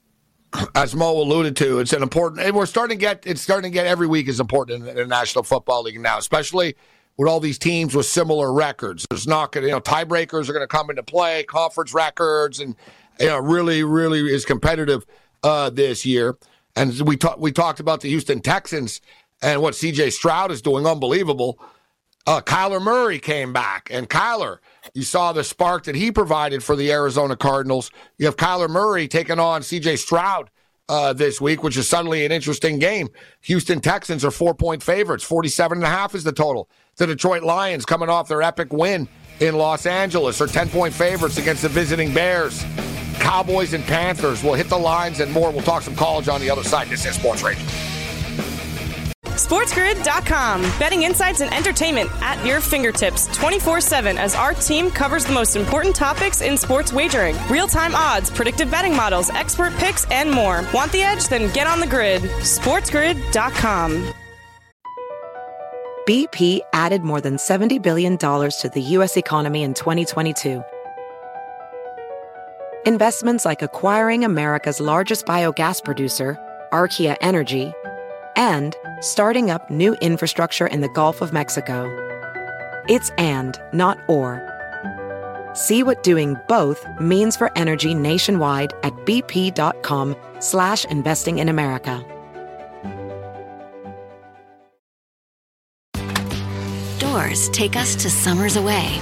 [0.75, 3.73] As Moe alluded to, it's an important, and we're starting to get, it's starting to
[3.73, 6.75] get every week is important in the National Football League now, especially
[7.17, 9.05] with all these teams with similar records.
[9.09, 12.59] There's not going to, you know, tiebreakers are going to come into play, conference records,
[12.59, 12.75] and
[13.21, 15.05] you know, really, really is competitive
[15.43, 16.37] uh, this year.
[16.75, 19.01] And we talked we talked about the Houston Texans
[19.41, 20.11] and what C.J.
[20.11, 21.59] Stroud is doing, unbelievable.
[22.27, 24.59] Uh, Kyler Murray came back, and Kyler,
[24.93, 27.89] you saw the spark that he provided for the Arizona Cardinals.
[28.19, 29.95] You have Kyler Murray taking on C.J.
[29.97, 30.51] Stroud
[30.87, 33.09] uh, this week, which is suddenly an interesting game.
[33.41, 36.69] Houston Texans are four point favorites, 47 and a half is the total.
[36.97, 39.07] The Detroit Lions coming off their epic win
[39.39, 42.63] in Los Angeles are 10 point favorites against the visiting Bears.
[43.19, 44.43] Cowboys and Panthers.
[44.43, 45.51] We'll hit the lines and more.
[45.51, 46.87] We'll talk some college on the other side.
[46.87, 47.63] This is Sports Radio.
[49.41, 50.61] SportsGrid.com.
[50.77, 55.55] Betting insights and entertainment at your fingertips 24 7 as our team covers the most
[55.55, 60.63] important topics in sports wagering real time odds, predictive betting models, expert picks, and more.
[60.73, 61.27] Want the edge?
[61.27, 62.21] Then get on the grid.
[62.21, 64.13] SportsGrid.com.
[66.07, 69.17] BP added more than $70 billion to the U.S.
[69.17, 70.63] economy in 2022
[72.87, 76.35] Investments like acquiring America's largest biogas producer,
[76.73, 77.71] Archaea Energy,
[78.35, 81.85] and starting up new infrastructure in the Gulf of Mexico.
[82.89, 84.41] It's and, not or.
[85.53, 92.03] See what doing both means for energy nationwide at bp.com slash investing in America.
[96.97, 98.99] Doors take us to summers away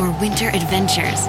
[0.00, 1.28] or winter adventures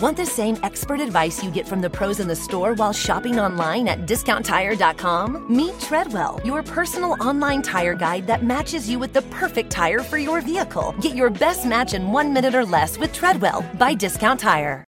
[0.00, 3.38] Want the same expert advice you get from the pros in the store while shopping
[3.38, 5.54] online at discounttire.com?
[5.54, 10.16] Meet Treadwell, your personal online tire guide that matches you with the perfect tire for
[10.16, 10.94] your vehicle.
[11.02, 14.86] Get your best match in one minute or less with Treadwell by Discount Tire.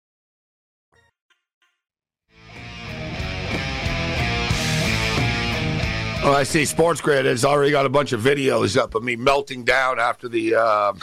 [6.23, 6.65] Oh, I see.
[6.65, 10.27] Sports Grid has already got a bunch of videos up of me melting down after
[10.27, 10.93] the uh,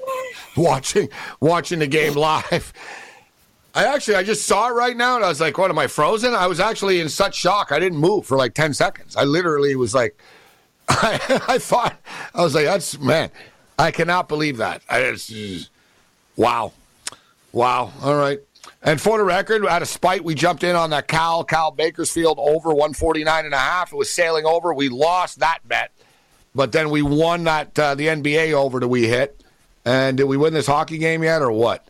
[0.56, 2.72] watching watching the game live.
[3.74, 5.86] I actually I just saw it right now and I was like, "What am I
[5.86, 9.16] frozen?" I was actually in such shock I didn't move for like ten seconds.
[9.16, 10.18] I literally was like,
[10.88, 11.96] I, I thought
[12.34, 13.30] I was like, "That's man,
[13.78, 15.70] I cannot believe that." I just,
[16.36, 16.72] wow,
[17.52, 17.92] wow.
[18.02, 18.40] All right.
[18.82, 22.38] And for the record, out of spite, we jumped in on that Cal, Cal Bakersfield
[22.40, 23.92] over 149 and a half.
[23.92, 24.74] It was sailing over.
[24.74, 25.92] We lost that bet,
[26.54, 29.40] but then we won that uh, the NBA over that we hit.
[29.84, 31.86] And did we win this hockey game yet, or what?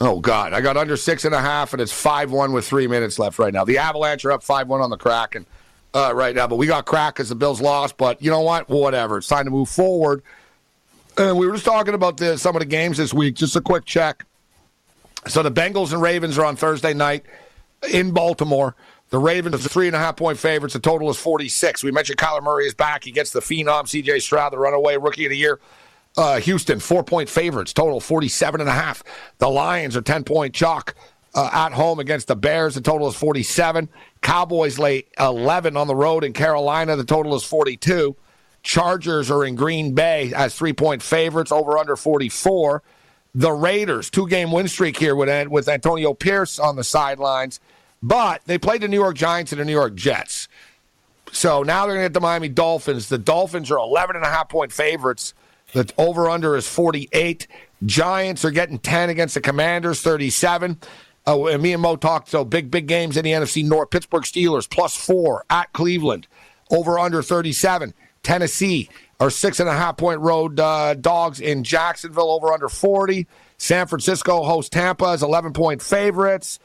[0.00, 2.86] Oh God, I got under six and a half, and it's five one with three
[2.86, 3.64] minutes left right now.
[3.64, 5.44] The Avalanche are up five one on the Kraken
[5.92, 7.96] uh, right now, but we got crack because the Bills lost.
[7.96, 8.68] But you know what?
[8.68, 9.18] Whatever.
[9.18, 10.22] It's time to move forward.
[11.16, 13.34] And we were just talking about some of the games this week.
[13.34, 14.24] Just a quick check.
[15.26, 17.24] So the Bengals and Ravens are on Thursday night
[17.90, 18.76] in Baltimore.
[19.10, 20.74] The Ravens are three and a half point favorites.
[20.74, 21.82] The total is 46.
[21.82, 23.02] We mentioned Kyler Murray is back.
[23.02, 25.58] He gets the phenom, CJ Stroud, the runaway rookie of the year.
[26.18, 29.04] Uh, Houston, four point favorites, total 47 and a half.
[29.38, 30.96] The Lions are 10 point chalk
[31.32, 32.74] uh, at home against the Bears.
[32.74, 33.88] The total is 47.
[34.20, 36.96] Cowboys lay 11 on the road in Carolina.
[36.96, 38.16] The total is 42.
[38.64, 42.82] Chargers are in Green Bay as three point favorites, over under 44.
[43.36, 47.60] The Raiders, two game win streak here with, with Antonio Pierce on the sidelines,
[48.02, 50.48] but they played the New York Giants and the New York Jets.
[51.30, 53.08] So now they're going to get the Miami Dolphins.
[53.08, 55.32] The Dolphins are 11 and a half point favorites.
[55.72, 57.46] The over under is 48.
[57.84, 60.78] Giants are getting 10 against the Commanders, 37.
[61.26, 63.90] Uh, and me and Mo talked so big, big games in the NFC North.
[63.90, 66.26] Pittsburgh Steelers plus four at Cleveland,
[66.70, 67.92] over under 37.
[68.22, 68.88] Tennessee
[69.20, 73.26] are six and a half point road uh, dogs in Jacksonville, over under 40.
[73.58, 76.58] San Francisco hosts Tampa as 11 point favorites.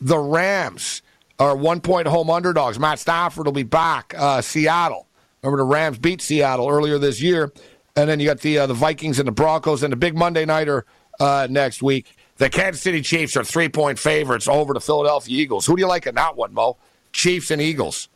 [0.00, 1.02] The Rams
[1.38, 2.78] are one point home underdogs.
[2.78, 4.14] Matt Stafford will be back.
[4.16, 5.06] Uh, Seattle.
[5.42, 7.52] Remember, the Rams beat Seattle earlier this year.
[7.96, 10.44] And then you got the uh, the Vikings and the Broncos and the big Monday
[10.44, 10.84] nighter
[11.18, 12.16] uh, next week.
[12.36, 15.66] The Kansas City Chiefs are three point favorites over the Philadelphia Eagles.
[15.66, 16.76] Who do you like in that one, Moe?
[17.12, 18.08] Chiefs and Eagles.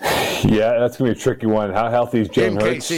[0.00, 1.72] Yeah, that's gonna be a tricky one.
[1.72, 2.90] How healthy is Jalen Hurts?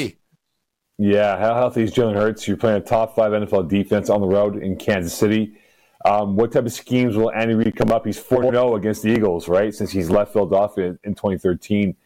[0.98, 2.46] Yeah, how healthy is Jalen Hurts?
[2.46, 5.56] You're playing a top five NFL defense on the road in Kansas City.
[6.04, 8.04] Um, what type of schemes will Andy Reid come up?
[8.04, 9.74] He's 4 0 against the Eagles, right?
[9.74, 11.96] Since he's left Philadelphia in, in 2013.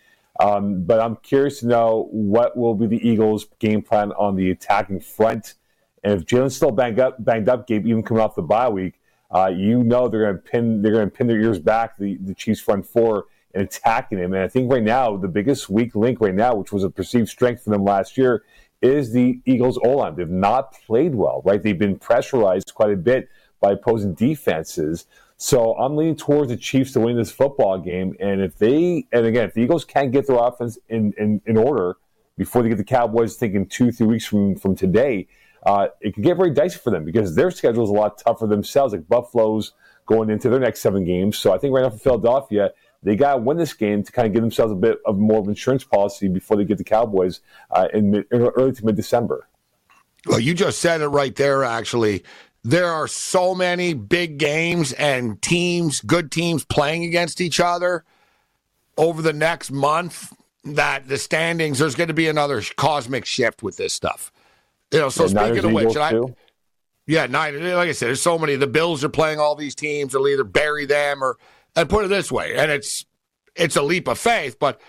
[0.40, 4.50] Um, but I'm curious to know what will be the Eagles' game plan on the
[4.50, 5.54] attacking front.
[6.02, 9.00] And if Jalen's still banged up, banged up, Gabe, even coming off the bye week,
[9.30, 12.18] uh, you know they're going to pin they're going to pin their ears back the
[12.22, 14.32] the Chiefs front four and attacking him.
[14.32, 17.28] And I think right now the biggest weak link right now, which was a perceived
[17.28, 18.44] strength for them last year,
[18.80, 20.16] is the Eagles' O line.
[20.16, 21.62] They've not played well, right?
[21.62, 23.28] They've been pressurized quite a bit
[23.60, 25.06] by opposing defenses.
[25.42, 28.14] So I'm leaning towards the Chiefs to win this football game.
[28.20, 31.56] And if they, and again, if the Eagles can't get their offense in, in, in
[31.56, 31.96] order
[32.38, 35.26] before they get the Cowboys thinking two, three weeks from, from today,
[35.66, 38.46] uh, it could get very dicey for them because their schedule is a lot tougher
[38.46, 39.72] themselves, like Buffalo's
[40.06, 41.38] going into their next seven games.
[41.38, 42.70] So I think right now for Philadelphia,
[43.02, 45.40] they got to win this game to kind of give themselves a bit of more
[45.40, 47.40] of insurance policy before they get the Cowboys
[47.72, 49.48] uh, in, mid, in early to mid December.
[50.24, 52.22] Well, you just said it right there, actually
[52.64, 58.04] there are so many big games and teams, good teams playing against each other
[58.96, 60.32] over the next month
[60.64, 64.32] that the standings, there's going to be another cosmic shift with this stuff.
[64.92, 66.14] You know, so Yeah, speaking of which, I,
[67.06, 68.54] yeah, nine, like I said, there's so many.
[68.56, 70.12] The Bills are playing all these teams.
[70.12, 71.36] They'll either bury them or,
[71.74, 73.04] and put it this way, and it's
[73.56, 74.80] it's a leap of faith, but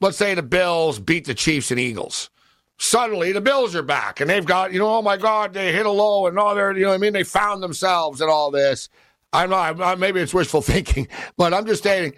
[0.00, 2.30] let's say the Bills beat the Chiefs and Eagles.
[2.78, 5.84] Suddenly the Bills are back and they've got, you know, oh my God, they hit
[5.84, 7.12] a low and all their, you know I mean?
[7.12, 8.88] They found themselves and all this.
[9.32, 12.14] I'm not, I'm maybe it's wishful thinking, but I'm just stating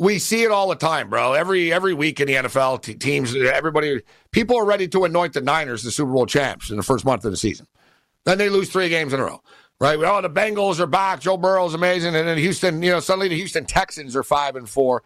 [0.00, 1.34] we see it all the time, bro.
[1.34, 4.00] Every every week in the NFL, t- teams, everybody,
[4.32, 7.26] people are ready to anoint the Niners the Super Bowl champs in the first month
[7.26, 7.66] of the season.
[8.24, 9.42] Then they lose three games in a row,
[9.78, 9.98] right?
[9.98, 11.20] Oh, the Bengals are back.
[11.20, 14.66] Joe Burrow's amazing, and then Houston, you know, suddenly the Houston Texans are five and
[14.66, 15.02] four.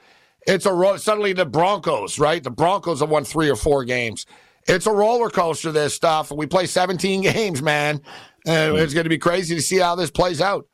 [0.47, 2.43] It's a suddenly the Broncos, right?
[2.43, 4.27] The Broncos have won three or four games.
[4.67, 5.73] It's a roller coaster.
[5.73, 6.31] This stuff.
[6.31, 8.01] We play 17 games, man,
[8.47, 10.67] and it's going to be crazy to see how this plays out.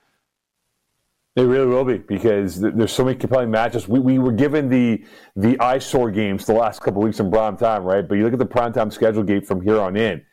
[1.37, 3.87] It really will be because there's so many compelling matches.
[3.87, 5.05] We, we were given the
[5.37, 8.07] the eyesore games the last couple weeks in prime time, right?
[8.07, 10.25] But you look at the prime time schedule Gabe from here on in,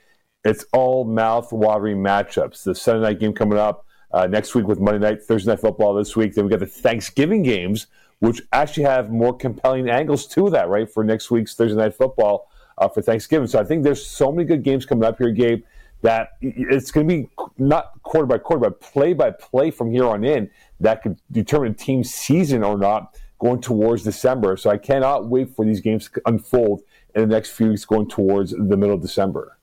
[0.43, 2.63] it's all mouth watering matchups.
[2.63, 5.93] The Sunday night game coming up uh, next week with Monday night, Thursday night football
[5.93, 6.33] this week.
[6.33, 7.87] Then we got the Thanksgiving games,
[8.19, 10.89] which actually have more compelling angles to that, right?
[10.89, 12.46] For next week's Thursday night football
[12.77, 13.47] uh, for Thanksgiving.
[13.47, 15.63] So I think there's so many good games coming up here, Gabe
[16.01, 20.05] that it's going to be not quarter by quarter, but play by play from here
[20.05, 20.49] on in
[20.79, 24.57] that could determine team season or not going towards December.
[24.57, 26.83] So I cannot wait for these games to unfold
[27.15, 29.57] in the next few weeks going towards the middle of December.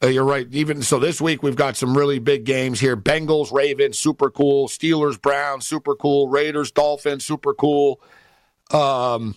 [0.00, 0.46] Uh, you're right.
[0.52, 4.68] Even so, this week we've got some really big games here: Bengals, Ravens, super cool;
[4.68, 8.00] Steelers, Browns, super cool; Raiders, Dolphins, super cool.
[8.70, 9.34] Um,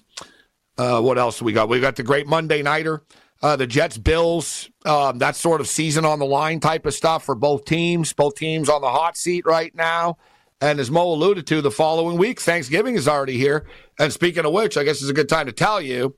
[0.82, 1.70] uh, what else we got?
[1.70, 3.04] We got the great Monday nighter
[3.42, 7.24] uh, the Jets, Bills, um, that sort of season on the line type of stuff
[7.24, 8.14] for both teams.
[8.14, 10.18] Both teams on the hot seat right now.
[10.60, 13.66] And as Moe alluded to, the following week, Thanksgiving is already here.
[14.00, 16.16] And speaking of which, I guess it's a good time to tell you,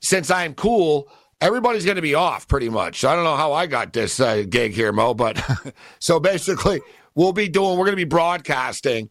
[0.00, 1.08] since I'm cool,
[1.40, 3.04] everybody's going to be off pretty much.
[3.04, 5.40] I don't know how I got this uh, gig here, Moe, but
[6.00, 6.80] so basically,
[7.14, 9.08] we'll be doing, we're going to be broadcasting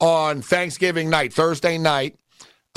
[0.00, 2.16] on Thanksgiving night, Thursday night.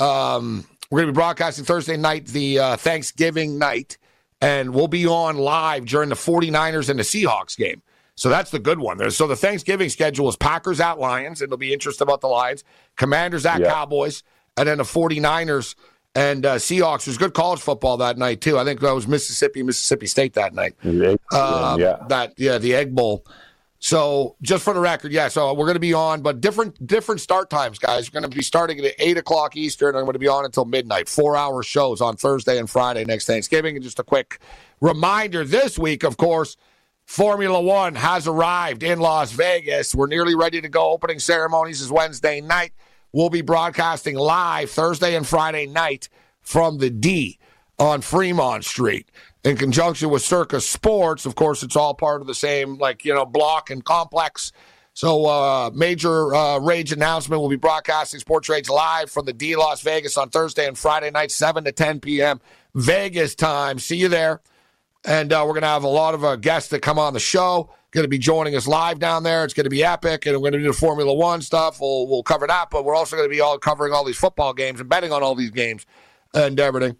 [0.00, 3.98] Um, we're going to be broadcasting Thursday night, the uh, Thanksgiving night
[4.44, 7.80] and we'll be on live during the 49ers and the Seahawks game.
[8.14, 9.10] So that's the good one.
[9.10, 11.40] So the Thanksgiving schedule is Packers at Lions.
[11.40, 12.62] And it'll be interesting about the Lions.
[12.96, 13.72] Commanders at yeah.
[13.72, 14.22] Cowboys.
[14.58, 15.74] And then the 49ers
[16.14, 17.06] and uh, Seahawks.
[17.06, 18.58] There's good college football that night, too.
[18.58, 20.74] I think that was Mississippi, Mississippi State that night.
[21.32, 22.04] Uh, yeah.
[22.08, 23.26] That, yeah, the Egg Bowl.
[23.84, 25.28] So just for the record, yeah.
[25.28, 28.08] So we're going to be on, but different different start times, guys.
[28.08, 29.94] We're going to be starting at eight o'clock Eastern.
[29.94, 31.06] I'm going to be on until midnight.
[31.06, 33.76] Four hour shows on Thursday and Friday next Thanksgiving.
[33.76, 34.40] And just a quick
[34.80, 36.56] reminder: this week, of course,
[37.04, 39.94] Formula One has arrived in Las Vegas.
[39.94, 40.90] We're nearly ready to go.
[40.90, 42.72] Opening ceremonies is Wednesday night.
[43.12, 46.08] We'll be broadcasting live Thursday and Friday night
[46.40, 47.38] from the D
[47.78, 49.10] on Fremont Street
[49.44, 51.26] in conjunction with Circa Sports.
[51.26, 54.52] Of course, it's all part of the same, like, you know, block and complex.
[54.94, 57.40] So, uh, major uh, rage announcement.
[57.40, 61.10] We'll be broadcasting Sports Rage live from the D Las Vegas on Thursday and Friday
[61.10, 62.40] night, 7 to 10 p.m.
[62.74, 63.78] Vegas time.
[63.78, 64.40] See you there.
[65.04, 67.20] And uh, we're going to have a lot of uh, guests that come on the
[67.20, 67.70] show.
[67.90, 69.44] Going to be joining us live down there.
[69.44, 71.80] It's going to be epic, and we're going to do the Formula One stuff.
[71.80, 74.52] We'll, we'll cover that, but we're also going to be all covering all these football
[74.52, 75.86] games and betting on all these games
[76.32, 76.96] and everything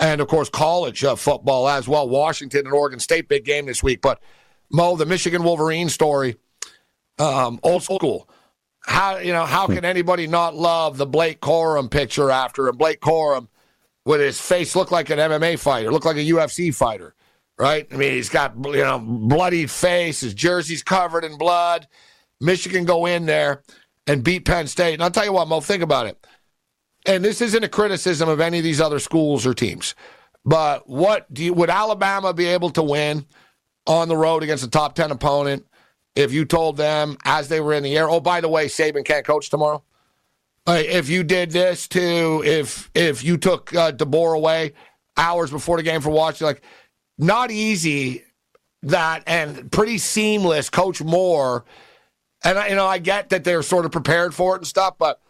[0.00, 2.08] and of course college uh, football as well.
[2.08, 4.00] Washington and Oregon State big game this week.
[4.00, 4.20] But
[4.70, 6.36] Moe, the Michigan Wolverine story,
[7.18, 8.28] um, old school.
[8.86, 12.76] How you know how can anybody not love the Blake Corum picture after him?
[12.76, 13.48] Blake Corum
[14.04, 17.14] with his face look like an MMA fighter, look like a UFC fighter,
[17.58, 17.86] right?
[17.90, 21.86] I mean, he's got you know bloody face, his jersey's covered in blood.
[22.40, 23.62] Michigan go in there
[24.06, 24.94] and beat Penn State.
[24.94, 26.18] And I'll tell you what, Moe, think about it
[27.06, 29.94] and this isn't a criticism of any of these other schools or teams,
[30.44, 33.26] but what do you, would Alabama be able to win
[33.86, 35.66] on the road against a top 10 opponent
[36.14, 39.04] if you told them as they were in the air, oh, by the way, Saban
[39.04, 39.82] can't coach tomorrow?
[40.66, 44.72] If you did this too, if if you took uh, DeBoer away
[45.16, 46.62] hours before the game for watching, like
[47.18, 48.24] not easy
[48.82, 50.70] that and pretty seamless.
[50.70, 51.64] Coach Moore,
[52.42, 54.96] and I, you know I get that they're sort of prepared for it and stuff,
[54.98, 55.20] but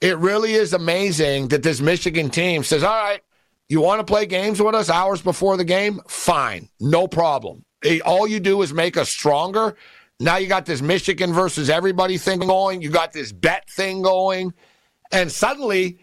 [0.00, 3.20] it really is amazing that this Michigan team says, all right,
[3.68, 6.00] you want to play games with us hours before the game?
[6.08, 7.64] Fine, no problem.
[8.04, 9.76] All you do is make us stronger.
[10.18, 12.82] Now you got this Michigan versus everybody thing going.
[12.82, 14.52] You got this bet thing going.
[15.12, 15.98] And suddenly,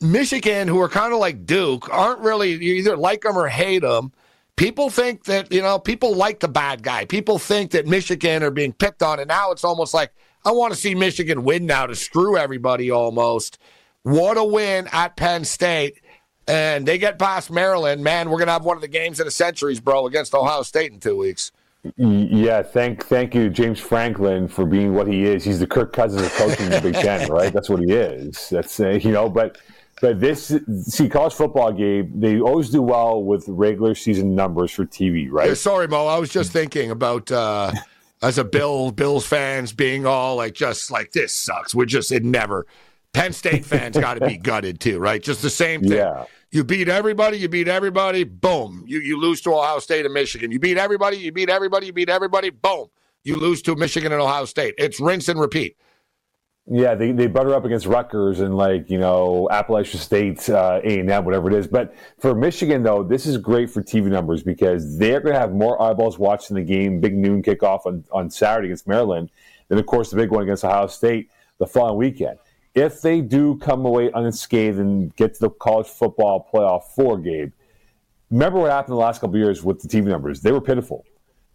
[0.00, 3.82] Michigan, who are kind of like Duke, aren't really, you either like them or hate
[3.82, 4.12] them.
[4.56, 7.04] People think that, you know, people like the bad guy.
[7.04, 9.18] People think that Michigan are being picked on.
[9.20, 10.12] And now it's almost like,
[10.44, 13.58] I want to see Michigan win now to screw everybody almost.
[14.02, 16.00] What a win at Penn State.
[16.48, 18.02] And they get past Maryland.
[18.02, 20.62] Man, we're going to have one of the games of the centuries, bro, against Ohio
[20.62, 21.52] State in two weeks.
[21.96, 25.44] Yeah, thank thank you, James Franklin, for being what he is.
[25.44, 27.50] He's the Kirk Cousins of coaching the Big Ten, right?
[27.52, 28.50] That's what he is.
[28.50, 29.56] That's uh, you know, but
[30.02, 34.84] but this see college football game, they always do well with regular season numbers for
[34.84, 35.48] TV, right?
[35.48, 36.06] Yeah, sorry, Moe.
[36.06, 37.72] I was just thinking about uh,
[38.22, 41.74] as a Bill Bills fans being all like just like this sucks.
[41.74, 42.66] We're just it never.
[43.12, 45.22] Penn State fans got to be gutted too, right?
[45.22, 45.92] Just the same thing.
[45.92, 46.24] Yeah.
[46.52, 48.84] You beat everybody, you beat everybody, boom.
[48.86, 50.50] You you lose to Ohio State and Michigan.
[50.50, 52.88] You beat everybody, you beat everybody, you beat everybody, boom.
[53.22, 54.74] You lose to Michigan and Ohio State.
[54.78, 55.76] It's rinse and repeat.
[56.72, 61.00] Yeah, they, they butter up against Rutgers and like you know Appalachian State, uh, A
[61.00, 61.66] and M, whatever it is.
[61.66, 65.50] But for Michigan though, this is great for TV numbers because they're going to have
[65.52, 67.00] more eyeballs watching the game.
[67.00, 69.30] Big noon kickoff on on Saturday against Maryland.
[69.66, 71.28] Then of course the big one against Ohio State.
[71.58, 72.38] the following weekend.
[72.76, 77.52] If they do come away unscathed and get to the college football playoff four, Gabe,
[78.30, 80.40] remember what happened the last couple years with the TV numbers?
[80.40, 81.04] They were pitiful.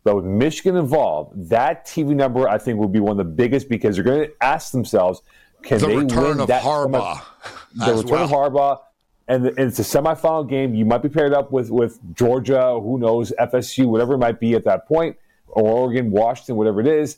[0.05, 3.67] But with Michigan involved, that TV number I think will be one of the biggest
[3.67, 5.23] because they're going to ask themselves,
[5.63, 7.19] can the they return win of that Harbaugh?
[7.73, 8.29] the return of.
[8.29, 8.79] Harbaugh,
[9.27, 10.75] and, and it's a semifinal game.
[10.75, 14.53] You might be paired up with with Georgia, who knows, FSU, whatever it might be
[14.53, 17.17] at that point, or Oregon, Washington, whatever it is.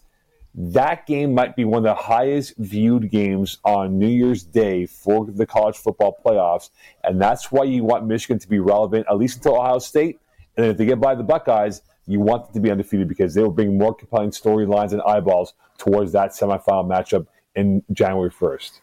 [0.56, 5.26] That game might be one of the highest viewed games on New Year's Day for
[5.26, 6.70] the college football playoffs,
[7.04, 10.22] and that's why you want Michigan to be relevant at least until Ohio State.
[10.56, 13.34] And then if they get by the Buckeyes, you want them to be undefeated because
[13.34, 18.82] they will bring more compelling storylines and eyeballs towards that semifinal matchup in January first.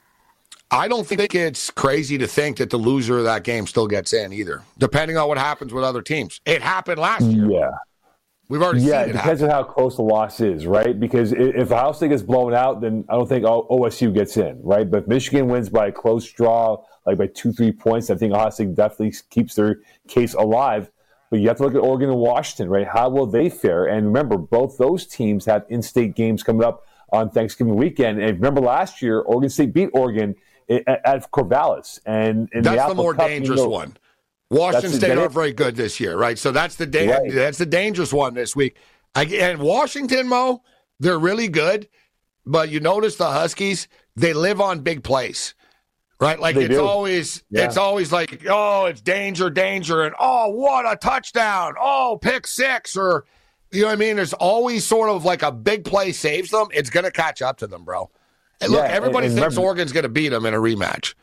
[0.70, 4.12] I don't think it's crazy to think that the loser of that game still gets
[4.12, 6.41] in either, depending on what happens with other teams.
[6.45, 7.51] It happened last year.
[7.51, 7.70] Yeah.
[8.49, 9.57] We've already yeah, seen it it depends happen.
[9.57, 10.99] on how close the loss is, right?
[10.99, 14.91] Because if Ohio State gets blown out, then I don't think OSU gets in, right?
[14.91, 18.35] But if Michigan wins by a close draw, like by two, three points, I think
[18.35, 20.91] Ohio State definitely keeps their case alive.
[21.31, 22.87] But you have to look at Oregon and Washington, right?
[22.87, 23.87] How will they fare?
[23.87, 28.20] And remember, both those teams have in-state games coming up on Thanksgiving weekend.
[28.20, 30.35] And remember, last year Oregon State beat Oregon
[30.68, 33.97] at, Corvallis, and, and That's the, Apple more Cup, you dangerous know- one.
[34.51, 36.39] Washington State aren't very good this year, right?
[36.39, 37.33] So that's the da- Right.
[37.33, 38.77] that's the dangerous one this week.
[39.14, 40.62] I, and Washington, Moe,
[41.01, 41.89] they're really good,
[42.47, 45.55] but you notice the Huskies, they live on big plays,
[46.21, 46.39] right?
[46.39, 46.85] Like They it's do.
[46.85, 47.65] always Yeah.
[47.65, 51.75] it's always like oh, it's danger, danger, and oh, what a touchdown!
[51.81, 53.25] Oh, pick six, or
[53.73, 54.17] you know what I mean?
[54.17, 56.69] There's always sort of like a big play saves them.
[56.73, 58.09] It's going to catch up to them, bro.
[58.61, 60.59] And look, Yeah, and- everybody and thinks remember- Oregon's going to beat them in a
[60.59, 61.15] rematch.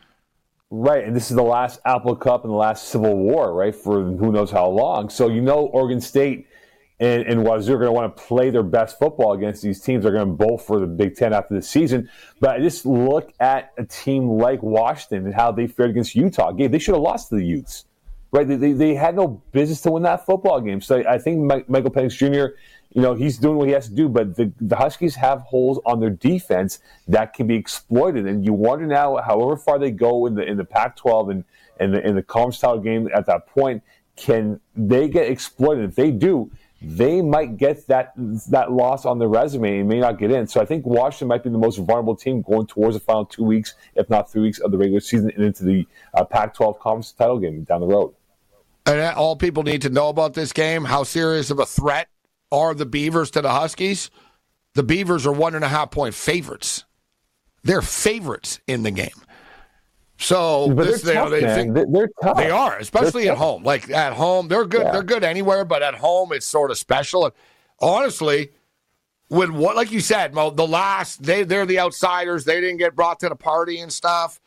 [0.74, 4.04] Right, and this is the last Apple Cup and the last Civil War, right, for
[4.04, 5.10] who knows how long.
[5.10, 6.48] So you know Oregon State
[7.02, 10.04] and, and Wazoo are going to want to play their best football against these teams.
[10.04, 12.08] They're going to bowl for the Big Ten after the season.
[12.40, 16.52] But just look at a team like Washington and how they fared against Utah.
[16.54, 17.86] They should have lost to the Utes,
[18.32, 18.48] right?
[18.48, 20.80] They, they, they had no business to win that football game.
[20.80, 22.56] So I think Mi- Michael Penix Jr.,
[22.94, 25.80] you know, he's doing what he has to do, but the, the Huskies have holes
[25.86, 28.28] on their defense that can be exploited.
[28.28, 31.44] And you wonder now, however far they go in the in the Pac-12 and
[31.80, 33.82] and the, in the conference title game at that point,
[34.16, 35.90] can they get exploited?
[35.90, 36.52] If they do,
[36.82, 38.14] they might get that
[38.50, 40.48] that loss on their resume and may not get in.
[40.48, 43.44] So I think Washington might be the most vulnerable team going towards the final two
[43.44, 47.12] weeks, if not three weeks of the regular season, and into the uh, Pac-12 conference
[47.12, 48.14] title game down the road.
[48.88, 52.08] And all people need to know about this game, how serious of a threat
[52.52, 54.10] are the Beavers to the Huskies?
[54.74, 56.86] The Beavers are one and a half point favorites.
[57.64, 59.10] They're favorites in the game.
[60.22, 61.74] So But this, they're tough, they, man.
[61.74, 63.44] They're, they are, especially They're at tough.
[63.44, 63.64] home.
[63.64, 64.84] Like at home, they're good.
[64.84, 64.92] Yeah.
[64.92, 67.26] They're good anywhere, but at home, it's sort of special.
[67.26, 67.34] And
[67.80, 68.52] honestly,
[69.30, 72.46] with what, like you said, Moe, the last they they're the outsiders.
[72.46, 74.40] They didn't get brought to the party and stuff.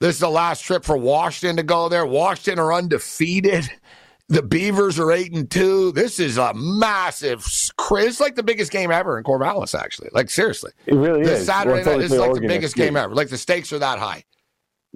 [0.00, 2.04] This is the last trip for Washington to go there.
[2.04, 3.70] Washington are undefeated.
[4.28, 5.92] The Beavers are eight and two.
[5.92, 7.46] This is a massive.
[7.46, 9.78] It's like the biggest game ever in Corvallis.
[9.78, 11.46] Actually, like seriously, It really this is.
[11.46, 13.14] Saturday Well, night this is like the biggest game ever.
[13.14, 14.24] Like the stakes are that high.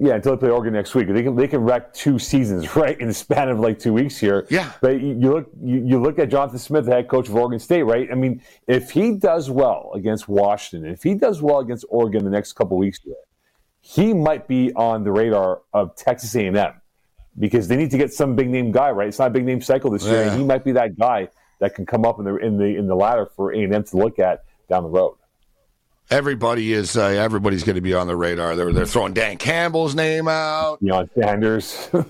[0.03, 1.09] Yeah, until they play Oregon next week.
[1.09, 4.17] They can they can wreck two seasons right in the span of like two weeks
[4.17, 4.47] here.
[4.49, 4.73] Yeah.
[4.81, 7.59] But you, you look you, you look at Jonathan Smith, the head coach of Oregon
[7.59, 8.09] State, right?
[8.11, 12.31] I mean, if he does well against Washington, if he does well against Oregon the
[12.31, 13.15] next couple weeks here,
[13.83, 16.81] he might be on the radar of Texas A and M
[17.39, 19.09] because they need to get some big name guy, right?
[19.09, 21.29] It's not a big name cycle this year, and he might be that guy
[21.59, 23.85] that can come up in the in the in the ladder for A and M
[23.85, 25.17] to look at down the road.
[26.11, 26.97] Everybody is.
[26.97, 28.57] Uh, everybody's going to be on the radar.
[28.57, 30.83] They're they're throwing Dan Campbell's name out.
[30.83, 31.89] Deion Sanders.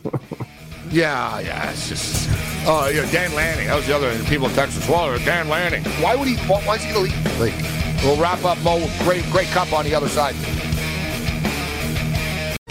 [0.91, 1.71] Yeah, yeah.
[1.71, 2.29] It's just.
[2.67, 3.69] Oh, yeah, Dan Lanning.
[3.69, 4.89] That was the other people in Texas.
[4.89, 5.85] Well, Dan Lanning.
[6.03, 6.37] Why would he?
[6.49, 7.15] Why, why is he the lead?
[7.39, 7.55] Like,
[8.03, 8.89] we'll wrap up Moe.
[9.05, 10.35] Great, great cup on the other side.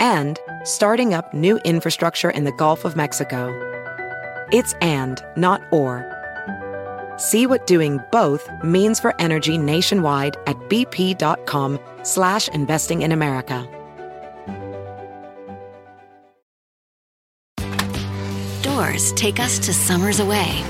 [0.00, 3.52] and starting up new infrastructure in the Gulf of Mexico.
[4.52, 6.06] It's and, not or.
[7.18, 13.66] See what doing both means for energy nationwide at bp.com slash investing in America.
[18.62, 20.62] Doors take us to summers away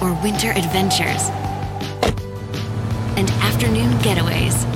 [0.00, 1.30] or winter adventures
[3.16, 4.75] and afternoon getaways.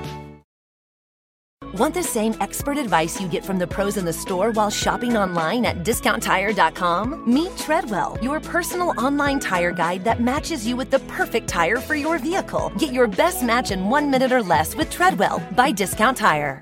[1.73, 5.15] Want the same expert advice you get from the pros in the store while shopping
[5.15, 7.23] online at discounttire.com?
[7.33, 11.95] Meet Treadwell, your personal online tire guide that matches you with the perfect tire for
[11.95, 12.73] your vehicle.
[12.77, 16.61] Get your best match in one minute or less with Treadwell by Discount Tire.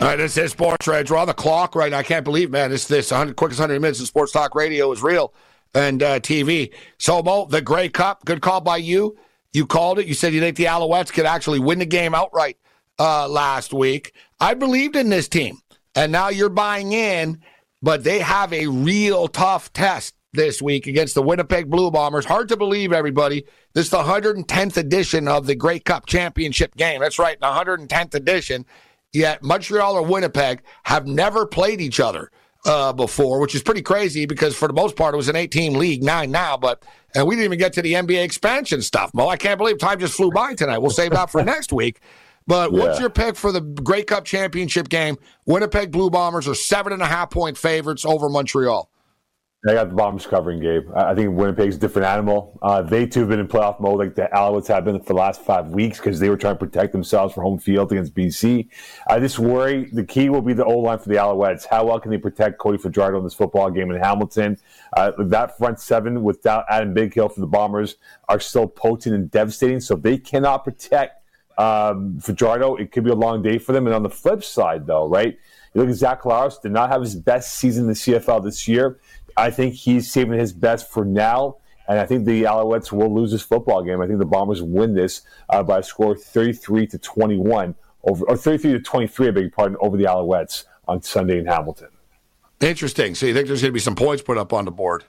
[0.00, 0.86] All right, this is Sports.
[0.86, 1.98] We're on the clock right now.
[1.98, 5.02] I can't believe, man, this this 100, quickest 100 minutes of sports talk radio is
[5.02, 5.34] real
[5.76, 6.72] and uh, TV.
[6.98, 9.16] So, Moe, the Grey Cup, good call by you.
[9.52, 10.06] You called it.
[10.06, 12.56] You said you think the Alouettes could actually win the game outright
[12.98, 14.14] uh, last week.
[14.40, 15.58] I believed in this team,
[15.94, 17.42] and now you're buying in,
[17.82, 22.24] but they have a real tough test this week against the Winnipeg Blue Bombers.
[22.24, 23.44] Hard to believe, everybody.
[23.74, 27.00] This is the 110th edition of the Grey Cup championship game.
[27.00, 28.64] That's right, the 110th edition.
[29.12, 32.30] Yet Montreal or Winnipeg have never played each other
[32.66, 35.78] uh, before, which is pretty crazy because for the most part it was an 18
[35.78, 36.82] league, nine now, but
[37.14, 39.12] and we didn't even get to the NBA expansion stuff.
[39.14, 40.78] Moe, I can't believe time just flew by tonight.
[40.78, 42.00] We'll save that for next week.
[42.46, 42.78] But Yeah.
[42.80, 45.16] what's your pick for the Grey Cup championship game?
[45.46, 48.90] Winnipeg Blue Bombers are seven and a half point favorites over Montreal.
[49.68, 50.88] I got the Bombers covering, Gabe.
[50.94, 52.56] I think Winnipeg's a different animal.
[52.62, 55.18] Uh, they too have been in playoff mode like the Alouettes have been for the
[55.18, 58.68] last five weeks because they were trying to protect themselves for home field against BC.
[59.08, 61.66] I just worry the key will be the O line for the Alouettes.
[61.68, 64.56] How well can they protect Cody Fajardo in this football game in Hamilton?
[64.96, 67.96] Uh, that front seven without Adam Bighill for the Bombers
[68.28, 69.80] are still potent and devastating.
[69.80, 71.24] So they cannot protect
[71.58, 73.86] um, Fajardo, it could be a long day for them.
[73.86, 75.36] And on the flip side, though, right?
[75.74, 78.66] You look at Zach Collaros, did not have his best season in the CFL this
[78.66, 78.98] year.
[79.36, 81.56] I think he's saving his best for now.
[81.88, 84.00] And I think the Alouettes will lose this football game.
[84.00, 88.24] I think the Bombers win this uh, by a score of 33 to 21 over,
[88.24, 91.88] or 33 to 23, I beg your pardon, over the Alouettes on Sunday in Hamilton.
[92.60, 93.14] Interesting.
[93.14, 95.04] So you think there's going to be some points put up on the board?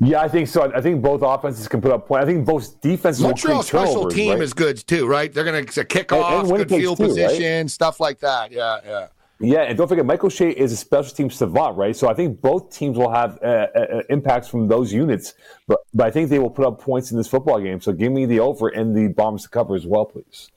[0.00, 0.72] Yeah, I think so.
[0.72, 2.22] I think both offenses can put up points.
[2.22, 4.42] I think both defenses Montreal special team right?
[4.42, 5.32] is good too, right?
[5.32, 7.08] They're going to kick off, good field too, right?
[7.08, 8.52] position, stuff like that.
[8.52, 9.08] Yeah, yeah.
[9.40, 11.94] Yeah, and don't forget, Michael Shea is a special team savant, right?
[11.94, 15.34] So I think both teams will have uh, uh, impacts from those units,
[15.68, 17.80] but but I think they will put up points in this football game.
[17.80, 20.48] So give me the over and the Bombers to cover as well, please.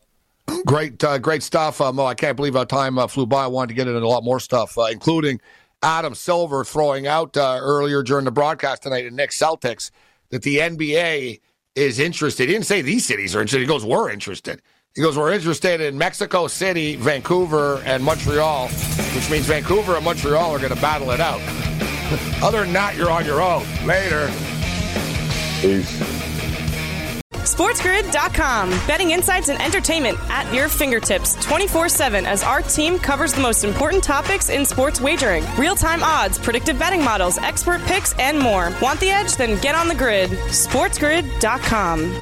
[0.65, 2.05] Great, uh, great stuff, uh, Moe.
[2.05, 3.43] I can't believe how time uh, flew by.
[3.43, 5.39] I wanted to get into a lot more stuff, uh, including
[5.83, 9.91] Adam Silver throwing out uh, earlier during the broadcast tonight in Knicks Celtics
[10.29, 11.39] that the NBA
[11.75, 12.47] is interested.
[12.47, 13.61] He didn't say these cities are interested.
[13.61, 14.61] He goes, we're interested.
[14.95, 20.51] He goes, we're interested in Mexico City, Vancouver, and Montreal, which means Vancouver and Montreal
[20.51, 21.39] are going to battle it out.
[22.43, 23.63] Other than that, you're on your own.
[23.85, 24.27] Later.
[25.61, 25.97] Peace.
[27.31, 28.69] SportsGrid.com.
[28.85, 33.63] Betting insights and entertainment at your fingertips 24 7 as our team covers the most
[33.63, 38.73] important topics in sports wagering real time odds, predictive betting models, expert picks, and more.
[38.81, 39.37] Want the edge?
[39.37, 40.31] Then get on the grid.
[40.31, 42.21] SportsGrid.com.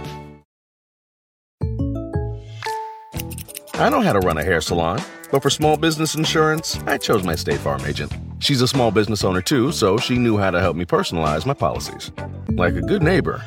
[3.75, 5.01] I know how to run a hair salon,
[5.31, 8.11] but for small business insurance, I chose my State Farm agent.
[8.39, 11.53] She's a small business owner too, so she knew how to help me personalize my
[11.53, 12.11] policies.
[12.49, 13.43] Like a good neighbor,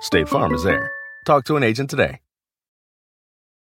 [0.00, 0.90] State Farm is there.
[1.24, 2.18] Talk to an agent today.